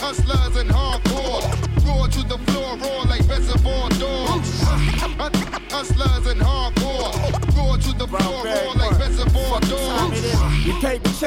[0.00, 1.44] Hustlers and hardcore.
[1.86, 3.77] Roar to the floor, roar like reservoir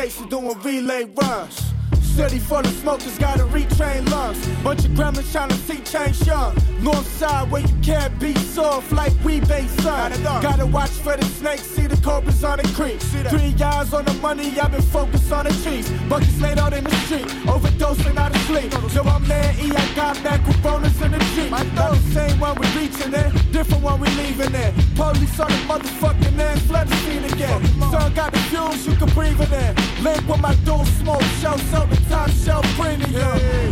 [0.01, 1.80] Paper chasing, doing relay runs.
[2.15, 4.45] City full of smokers, gotta retrain lungs.
[4.63, 6.55] Bunch of gremlins trying to see change young.
[6.81, 10.11] North side where you can't be soft like we base son.
[10.23, 12.99] Gotta watch for the snakes, see the cobras on the creek.
[12.99, 15.89] Three eyes on the money, I've been focused on the cheese.
[16.09, 18.71] Buckets laid out in the street, overdosing out of sleep.
[18.91, 20.21] So I'm there, E, I got
[20.61, 21.51] bonus in the Jeep.
[21.51, 24.73] Not the same one we reaching there, different one we leaving there.
[24.95, 27.61] Police on the motherfucking end, flood the scene again.
[27.81, 29.75] I got the fumes, you can breathe it in there.
[30.01, 33.71] Link with my dual smoke, show so the top shelf premium.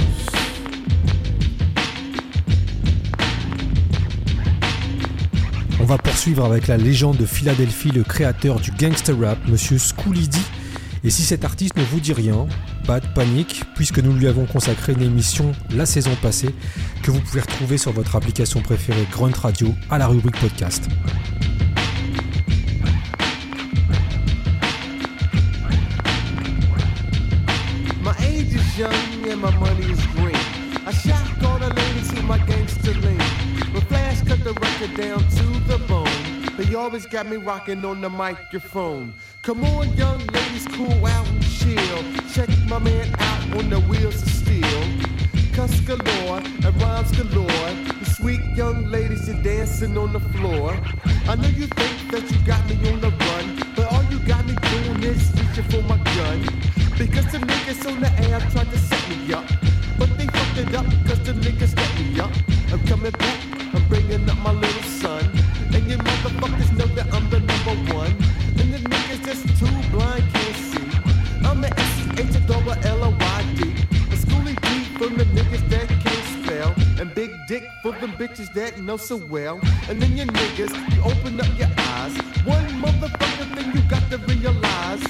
[5.81, 10.27] On va poursuivre avec la légende de Philadelphie, le créateur du gangster rap, monsieur Schooly
[10.27, 10.37] D.
[11.03, 12.47] Et si cet artiste ne vous dit rien,
[12.85, 16.53] pas de panique, puisque nous lui avons consacré une émission la saison passée
[17.03, 20.87] que vous pouvez retrouver sur votre application préférée Grunt Radio à la rubrique podcast.
[36.79, 39.13] Always got me rocking on the microphone.
[39.41, 42.03] Come on, young ladies, cool out and chill.
[42.33, 44.83] Check my man out on the wheels of steel.
[45.51, 47.71] Cuss galore and rhymes galore.
[47.99, 50.71] The sweet young ladies, you're dancing on the floor.
[51.27, 54.45] I know you think that you got me on the run, but all you got
[54.47, 56.39] me doing is reaching for my gun.
[56.97, 59.45] Because the niggas on the air tried to set me up.
[59.97, 62.31] But they fucked it up because the niggas let me up.
[62.71, 63.39] I'm coming back,
[63.75, 64.78] I'm bringing up my little
[69.59, 70.87] too blind, can't see.
[71.45, 73.61] I'm the S-C-H double L-O-Y-D.
[74.13, 76.73] A schooly D for the niggas that can't spell.
[76.99, 79.59] And big dick for the bitches that know so well.
[79.89, 82.15] And then you niggas, you open up your eyes.
[82.45, 85.03] One motherfucker thing you got to realize.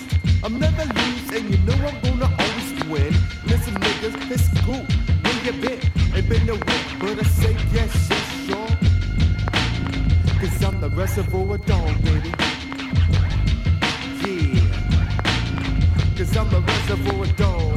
[0.43, 3.13] I'm never lose, and you know I'm gonna always win.
[3.45, 4.86] Listen, niggas, it's cool.
[5.23, 5.80] Where you been?
[6.15, 8.67] Ain't been no whip, but I say yes, yes, sure.
[10.39, 12.39] Cause I'm the reservoir dog, baby.
[16.40, 17.68] I'm the reservoir dog.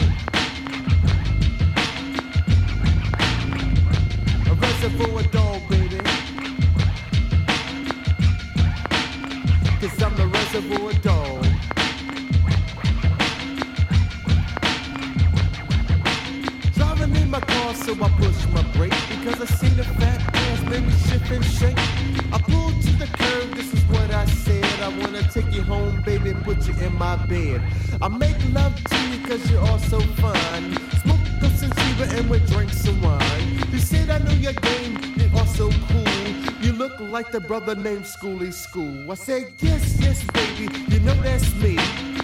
[37.53, 39.13] Brother named Schooly School.
[39.13, 41.77] I said, yes, yes, baby, you know that's me.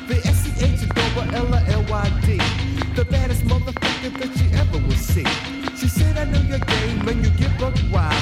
[0.09, 2.39] The S-C-H double L-L-Y-D.
[2.95, 5.27] The baddest motherfucker that you ever will see.
[5.77, 8.15] She said, I know your game and you get buck wild.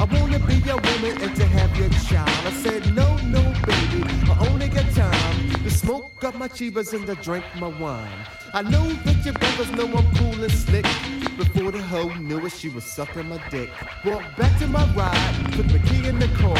[0.00, 2.28] I wanna be your woman and to have your child.
[2.44, 7.06] I said, no, no, baby, I only got time to smoke up my chivas and
[7.06, 8.18] to drink my wine.
[8.52, 10.07] I know that your brothers know I'm
[12.58, 13.70] she was sucking my dick.
[14.04, 16.56] Walked back to my ride, put the key in the car,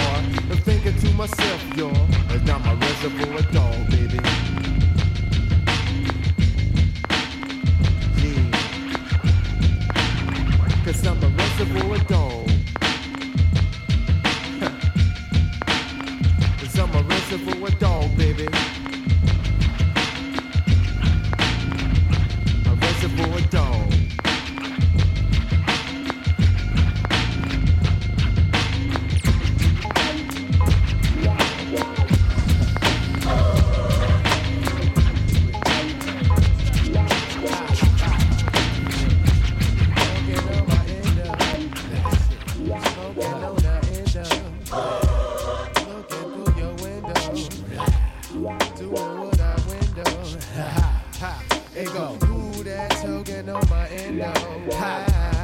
[52.24, 54.32] Ooh, that token on my endo.
[54.72, 55.37] Hi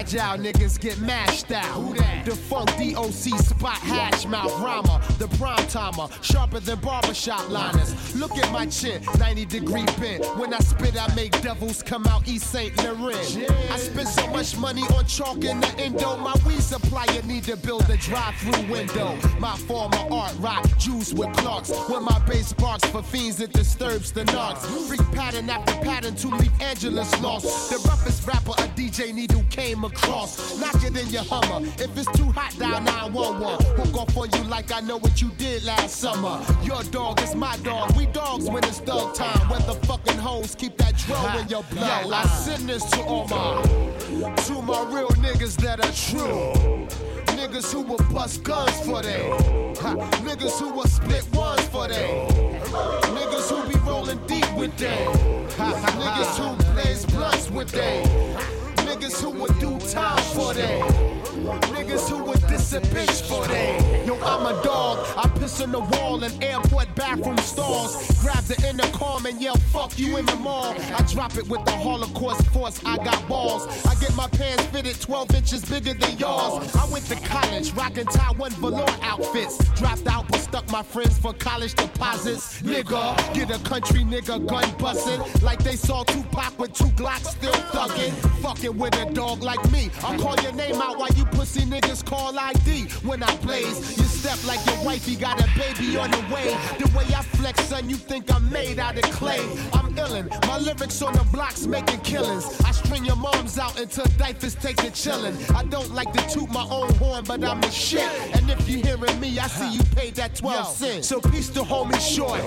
[0.00, 1.64] agile niggas get mashed out.
[1.74, 2.24] Who that?
[2.24, 8.16] The funk DOC spot hash mouth rhymer, the prime timer, sharper than barbershop liners.
[8.16, 10.24] Look at my chin, 90 degree bend.
[10.38, 12.74] When I spit, I make devils come out East St.
[12.82, 13.18] Laurent.
[13.70, 16.16] I spend so much money on chalk in the endo.
[16.16, 19.18] My weed supplier need to build a drive-through window.
[19.38, 21.70] My former art rock, juice with clocks.
[21.90, 24.64] When my bass barks for fiends, it disturbs the knocks.
[24.88, 27.70] Freak pattern after pattern to leave Angelus lost.
[27.70, 29.99] The roughest rapper a DJ needle came across.
[30.08, 31.66] Knock it in your Hummer.
[31.78, 33.66] If it's too hot, dial 911.
[33.76, 36.40] Hook on you like I know what you did last summer.
[36.62, 37.96] Your dog is my dog.
[37.96, 39.48] We dogs when it's dog time.
[39.48, 42.12] When the fucking hoes keep that drum in your blood.
[42.12, 43.62] I send this to all my,
[44.44, 46.86] to my real niggas that are true.
[47.36, 49.28] Niggas who will bust guns for they.
[49.80, 49.94] Ha,
[50.24, 52.26] Niggas who will split ones for they.
[53.16, 55.04] Niggas who be rolling deep with they.
[55.56, 58.59] Ha, Niggas who blaze blunts with they.
[59.00, 60.82] Niggas who would do time for that.
[61.72, 64.06] Niggas who would diss a bitch for that.
[64.06, 65.06] Yo, I'm a dog.
[65.16, 65.26] I
[65.58, 67.96] on the wall in airport bathroom stalls.
[68.20, 70.74] Grab the intercom and yell, fuck you in the mall.
[70.96, 72.80] I drop it with the Holocaust force.
[72.84, 73.66] I got balls.
[73.86, 76.74] I get my pants fitted 12 inches bigger than yours.
[76.76, 79.58] I went to college, rocking Taiwan velour outfits.
[79.78, 82.62] Dropped out, but stuck my friends for college deposits.
[82.62, 85.20] Nigga, get a country nigga gun bustin'.
[85.42, 88.12] Like they saw Tupac with two Glocks still thuggin'.
[88.42, 89.90] Fuckin' with a dog like me.
[90.04, 92.84] I'll call your name out while you pussy niggas call ID.
[93.02, 96.56] When I blaze, you step like your wifey got a baby on the way.
[96.78, 99.40] The way I flex, son, you think I'm made out of clay.
[99.72, 102.60] I'm illin', my lyrics on the blocks making killings.
[102.64, 105.36] I string your moms out until diapers take the chillin'.
[105.54, 108.08] I don't like to toot my own horn, but I'm the shit.
[108.34, 111.08] And if you hearing me, I see you paid that 12 cents.
[111.08, 112.40] So peace to homie short.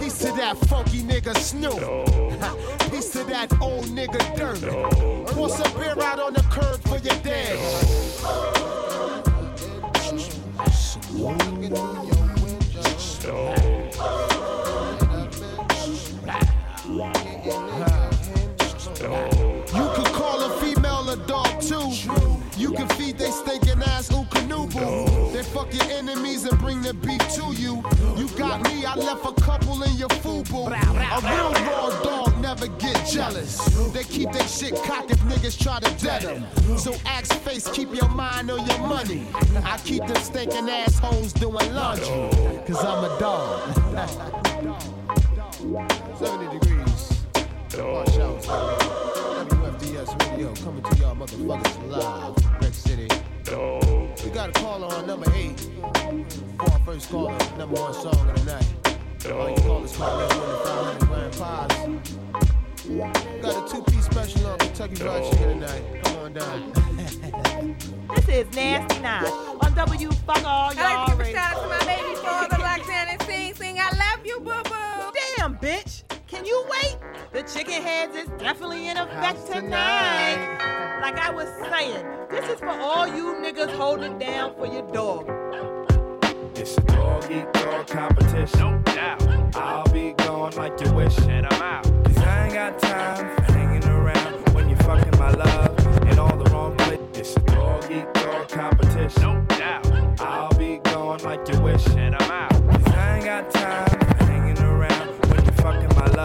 [0.00, 1.72] Peace to that funky nigga Snoop.
[2.90, 4.60] Peace to that old nigga Dirt.
[5.28, 7.58] Pour some beer out on the curb for your dad.
[11.22, 11.28] You
[19.94, 21.92] could call a female a dog too
[22.56, 25.32] You can feed they stinking ass ookanubu.
[25.32, 26.08] They fuck your and
[26.72, 27.82] bring the beef to you.
[28.16, 30.66] You got me, I left a couple in your fubu.
[30.66, 30.70] A
[31.20, 33.58] real raw dog never get jealous.
[33.92, 36.46] They keep their shit cocked if niggas try to dead them.
[36.78, 39.26] So ask face, keep your mind on your money.
[39.64, 42.06] I keep them stinking assholes doing laundry.
[42.66, 43.62] Cause I'm a dog.
[46.18, 47.12] 70 degrees.
[47.76, 48.42] Watch out.
[49.48, 52.34] WFDS Radio coming to y'all motherfuckers live.
[52.60, 53.08] Break City.
[53.52, 55.60] We got a caller on number eight.
[56.56, 58.66] For our first caller, number one song of the night.
[59.30, 62.16] All you callers call in winning 500 grand pies.
[63.42, 65.82] Got a two-piece special on Kentucky Fried Chicken tonight.
[66.02, 66.72] Come on down.
[68.16, 71.56] This is Nasty Nine on W Fuck All I'd like Y'all to give a shout
[71.56, 74.81] out to my baby father, locked down and sing, sing, I love you, boo boo.
[76.32, 76.44] Damn, bitch.
[76.44, 76.96] Can you wait?
[77.32, 81.00] The chicken heads is definitely in effect tonight.
[81.00, 85.28] Like I was saying, this is for all you niggas holding down for your dog.
[86.54, 88.60] It's a dog eat dog competition.
[88.60, 89.56] No doubt.
[89.56, 91.18] I'll be gone like you wish.
[91.20, 91.84] And I'm out.
[92.04, 96.36] Cause I ain't got time for hanging around when you're fucking my love in all
[96.36, 97.06] the wrong places.
[97.14, 99.22] It's a dog eat dog competition.
[99.22, 100.20] No doubt.
[100.20, 101.86] I'll be gone like you wish.
[101.88, 102.50] And I'm out.
[102.50, 104.01] Cause I ain't got time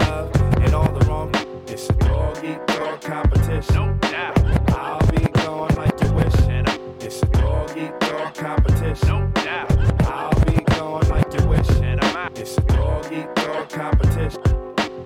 [0.00, 0.34] love
[0.64, 1.30] in all the wrong
[1.66, 3.74] It's a dog eat dog competition.
[3.74, 4.38] No doubt.
[4.70, 6.34] I'll be gone like you wish.
[6.48, 9.08] And I'm it's a dog eat dog competition.
[9.08, 10.02] No doubt.
[10.06, 11.70] I'll be gone like you wish.
[11.82, 12.38] And I'm out.
[12.38, 14.42] It's a dog eat dog competition.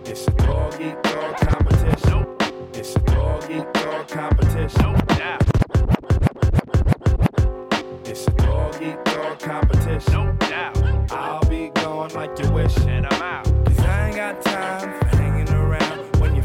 [0.04, 2.10] It's a dog eat dog competition.
[2.10, 2.36] No.
[2.74, 4.82] It's a dog eat dog competition.
[4.82, 5.42] No doubt.
[8.04, 10.12] It's a dog eat dog competition.
[10.12, 11.12] No doubt.
[11.12, 12.76] I'll be gone like you wish.
[12.86, 13.41] And I'm out.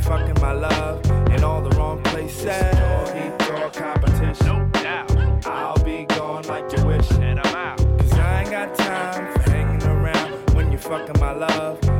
[0.07, 2.45] Fucking my love in all the wrong places.
[2.45, 4.45] Dog eat dog competition.
[4.45, 5.45] No doubt.
[5.45, 7.11] I'll be gone like you wish.
[7.11, 7.77] And I'm out.
[7.99, 11.96] Cause I ain't got time for hanging around when you're fucking my love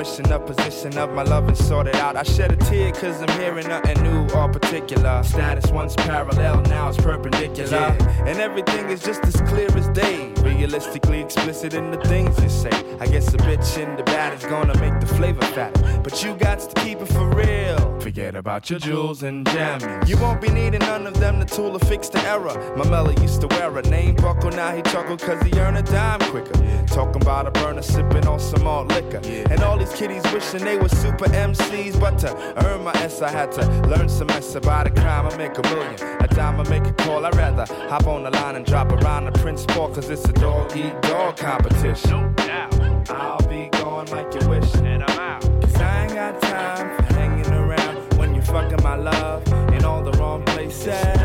[0.00, 2.16] wishing a position of my love and sorted out.
[2.16, 5.22] I shed a tear cause I'm hearing nothing new or particular.
[5.22, 7.70] Status once parallel, now it's perpendicular.
[7.70, 8.24] Yeah.
[8.26, 10.32] And everything is just as clear as day.
[10.38, 12.70] Realistically explicit in the things you say.
[12.98, 15.74] I guess a bitch in the bad is gonna make the flavor fat.
[16.02, 18.00] But you got to keep it for real.
[18.00, 20.08] Forget about your jewels and jammies.
[20.08, 22.56] You won't be needing none of them to tool or fix the error.
[22.74, 25.82] My Melly used to wear a name buckle, now he chuckle cause he earn a
[25.82, 26.58] dime quicker.
[26.86, 29.20] Talking about a burner sipping on some malt liquor.
[29.50, 31.98] And all these kiddies wishing they were super MCs.
[31.98, 35.26] But to earn my S, I had to learn some mess about a crime.
[35.26, 37.26] I make a million, a dime, I make a call.
[37.26, 40.32] I'd rather hop on the line and drop around the Prince Paul cause it's a
[40.32, 42.10] dog eat dog competition.
[42.10, 43.10] No doubt.
[43.10, 44.74] I'll be going like you wish.
[44.76, 45.42] And I'm out.
[45.42, 50.02] Cause I ain't got time for hanging around when you're fucking my love in all
[50.02, 51.19] the wrong places.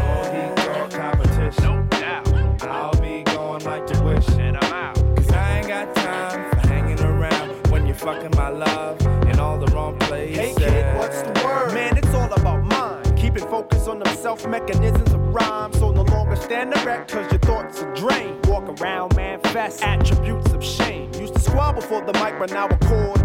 [8.05, 10.37] Fucking my love in all the wrong places.
[10.37, 11.73] Hey kid, what's the word?
[11.73, 13.17] Man, it's all about mind.
[13.17, 15.73] Keeping focus on them self mechanisms of rhyme.
[15.73, 18.45] So no longer stand erect cause your thoughts are drained.
[18.45, 21.11] Walk around, manifest attributes of shame.
[21.15, 23.24] Used to squabble for the mic, but now accordingly.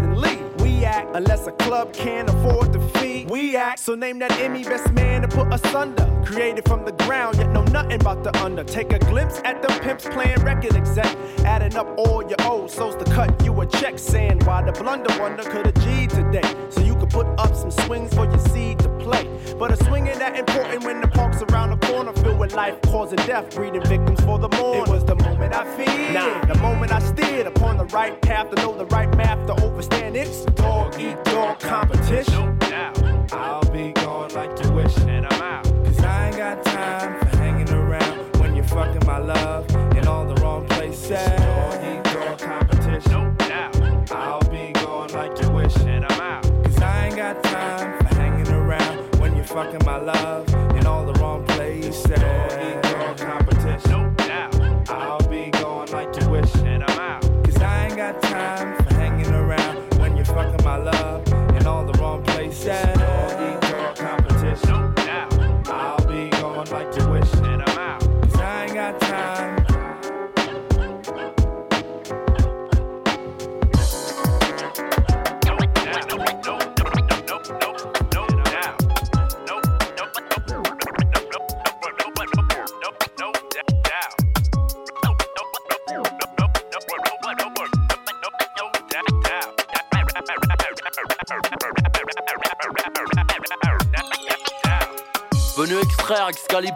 [0.85, 3.25] act unless a club can't afford the fee.
[3.29, 6.07] We act, so name that Emmy best man to put us under.
[6.25, 8.63] Created from the ground, yet know nothing about the under.
[8.63, 11.15] Take a glimpse at the pimps playing record exec.
[11.45, 13.99] Adding up all your O's, so's to cut you a check.
[13.99, 16.55] Saying why the blunder wonder could have G today.
[16.69, 19.27] So you could put up some swings for your seed to play.
[19.57, 22.81] But a swing ain't that important when the park's around the corner filled with life
[22.83, 24.83] causing death, breeding victims for the morning.
[24.83, 28.49] It was the moment I feared, nah, the moment I steered upon the right path
[28.51, 32.57] to know the right math to overstand it's dog eat dog competition.
[32.59, 33.60] No doubt.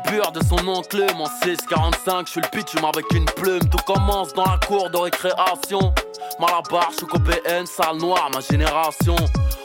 [0.05, 3.67] De son oncle Mon 645, je suis le pitch avec une plume.
[3.69, 5.93] Tout commence dans la cour de récréation.
[6.39, 9.15] Malabar, je suis PN, salle noire, ma génération.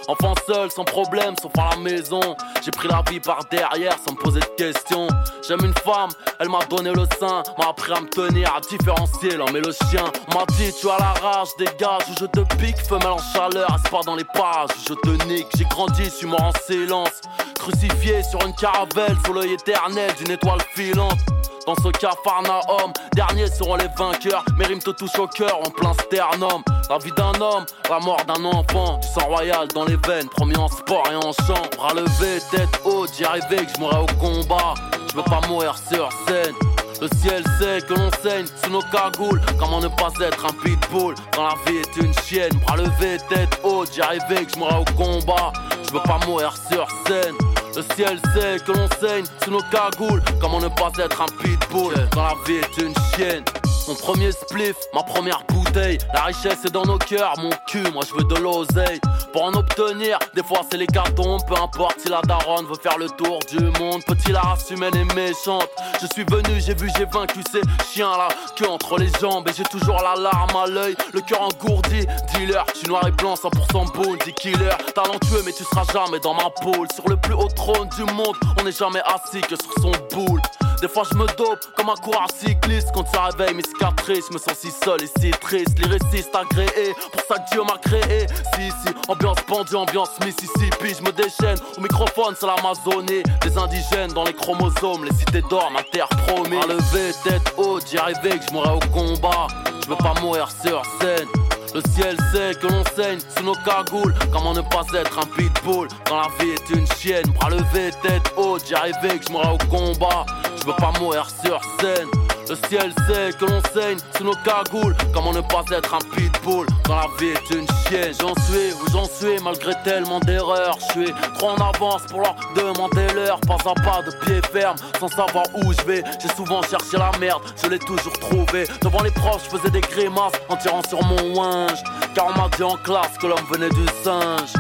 [0.09, 2.37] Enfant seul, sans problème, sauf à la maison.
[2.65, 5.09] J'ai pris la vie par derrière sans me poser de questions.
[5.47, 7.43] J'aime une femme, elle m'a donné le sein.
[7.59, 10.05] M'a appris à me tenir, à différencier l'homme et le chien.
[10.35, 12.79] M'a dit tu as la rage, dégage ou je te pique.
[12.79, 15.49] Femelle en chaleur, pas dans les parages je te nique.
[15.57, 17.21] J'ai grandi, je suis mort en silence
[17.61, 21.19] Crucifié sur une caravelle sous l'œil éternel d'une étoile filante
[21.67, 24.45] dans ce capharnaüm, derniers seront les vainqueurs.
[24.57, 26.65] Mes rimes te touchent au cœur en plein sternum.
[26.89, 28.99] La vie d'un homme, la mort d'un enfant.
[28.99, 31.63] Du sang royal dans les veines, promis en sport et en chant.
[31.77, 34.75] Bras levés, tête haute, j'y arrivais que je mourrais au combat.
[35.11, 36.55] Je veux pas mourir sur scène.
[37.01, 39.41] Le ciel sait que l'on saigne sous nos cagoules.
[39.59, 42.53] Comment ne pas être un pitbull quand la vie est une chienne?
[42.67, 45.53] Bras levés, tête haute, j'y arrivais que je mourrais au combat.
[45.87, 47.35] Je veux pas mourir sur scène.
[47.77, 50.23] Le ciel sait que l'on saigne sous nos cagoules.
[50.41, 51.95] Comment ne pas être un pitbull?
[52.13, 53.45] Quand la vie est une chienne?
[53.91, 55.99] Mon premier spliff, ma première bouteille.
[56.15, 59.01] La richesse est dans nos cœurs, mon cul, moi je veux de l'oseille.
[59.33, 61.39] Pour en obtenir, des fois c'est les cartons.
[61.41, 64.05] Peu importe si la daronne veut faire le tour du monde.
[64.07, 65.69] Petit la race humaine est méchante.
[66.01, 67.63] Je suis venu, j'ai vu, j'ai vaincu ces
[67.93, 68.29] chiens là.
[68.55, 70.95] Que entre les jambes et j'ai toujours la larme à l'œil.
[71.13, 74.71] Le cœur engourdi, dealer, suis noir et blanc, 100% bounty killer.
[74.95, 76.87] Talentueux, mais tu seras jamais dans ma poule.
[76.95, 80.41] Sur le plus haut trône du monde, on n'est jamais assis que sur son boule.
[80.81, 82.89] Des fois je me dope comme un coureur cycliste.
[82.95, 85.79] Quand ça réveille mes cicatrices, me sens si seul et si triste.
[85.79, 88.27] Lyriciste agréé, pour ça que Dieu m'a créé.
[88.55, 90.95] Si si, ambiance pendue, ambiance Mississippi.
[90.99, 93.23] Je me déchaîne, au microphone c'est l'Amazonie.
[93.43, 96.65] Des indigènes dans les chromosomes, les cités d'or, ma terre promise.
[96.65, 99.49] À lever tête haute, j'y arrivais que je mourrais au combat.
[99.85, 101.29] Je veux pas mourir sur scène.
[101.73, 104.15] Le ciel sait que l'on saigne sous nos cagoules.
[104.33, 107.31] Comment ne pas être un pitbull quand la vie est une chienne?
[107.39, 110.27] Bras levés, tête haute, j'y arrivais que je au combat.
[110.61, 112.09] Je veux pas mourir sur scène.
[112.49, 114.95] Le ciel sait que l'on saigne sous nos cagoules.
[115.15, 118.13] Comment ne pas être un pitbull quand la vie est une chienne?
[118.21, 120.77] J'en suis où j'en suis malgré tellement d'erreurs.
[120.81, 123.41] Je suis trop en avance pour leur demander l'heure.
[123.43, 126.03] Pas à pas de pied ferme sans savoir où je vais.
[126.21, 128.67] J'ai souvent cherché la merde, je l'ai toujours trouvé.
[128.83, 131.83] Devant les profs, je faisais des grimaces en tirant sur mon winge.
[132.15, 134.53] Car on m'a dit en classe que l'homme venait du singe.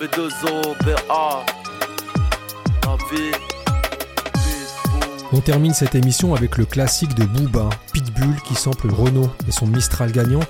[0.00, 1.44] B2O, BA,
[2.84, 3.49] la vie.
[5.32, 9.66] On termine cette émission avec le classique de Booba, Pitbull qui sample Renault et son
[9.68, 10.40] Mistral gagnant.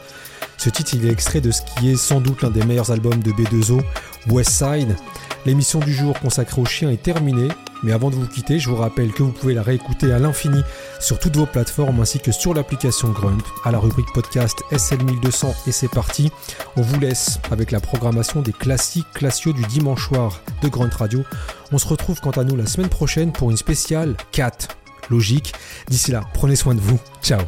[0.57, 3.31] Ce titre est extrait de ce qui est sans doute l'un des meilleurs albums de
[3.31, 3.82] B2O,
[4.31, 4.97] West Side.
[5.46, 7.48] L'émission du jour consacrée aux chiens est terminée,
[7.82, 10.60] mais avant de vous quitter, je vous rappelle que vous pouvez la réécouter à l'infini
[11.00, 15.72] sur toutes vos plateformes ainsi que sur l'application Grunt, à la rubrique podcast SL1200 et
[15.72, 16.30] c'est parti.
[16.76, 21.24] On vous laisse avec la programmation des classiques classiaux du dimanche soir de Grunt Radio.
[21.72, 24.68] On se retrouve quant à nous la semaine prochaine pour une spéciale 4.
[25.08, 25.54] Logique.
[25.88, 26.98] D'ici là, prenez soin de vous.
[27.22, 27.40] Ciao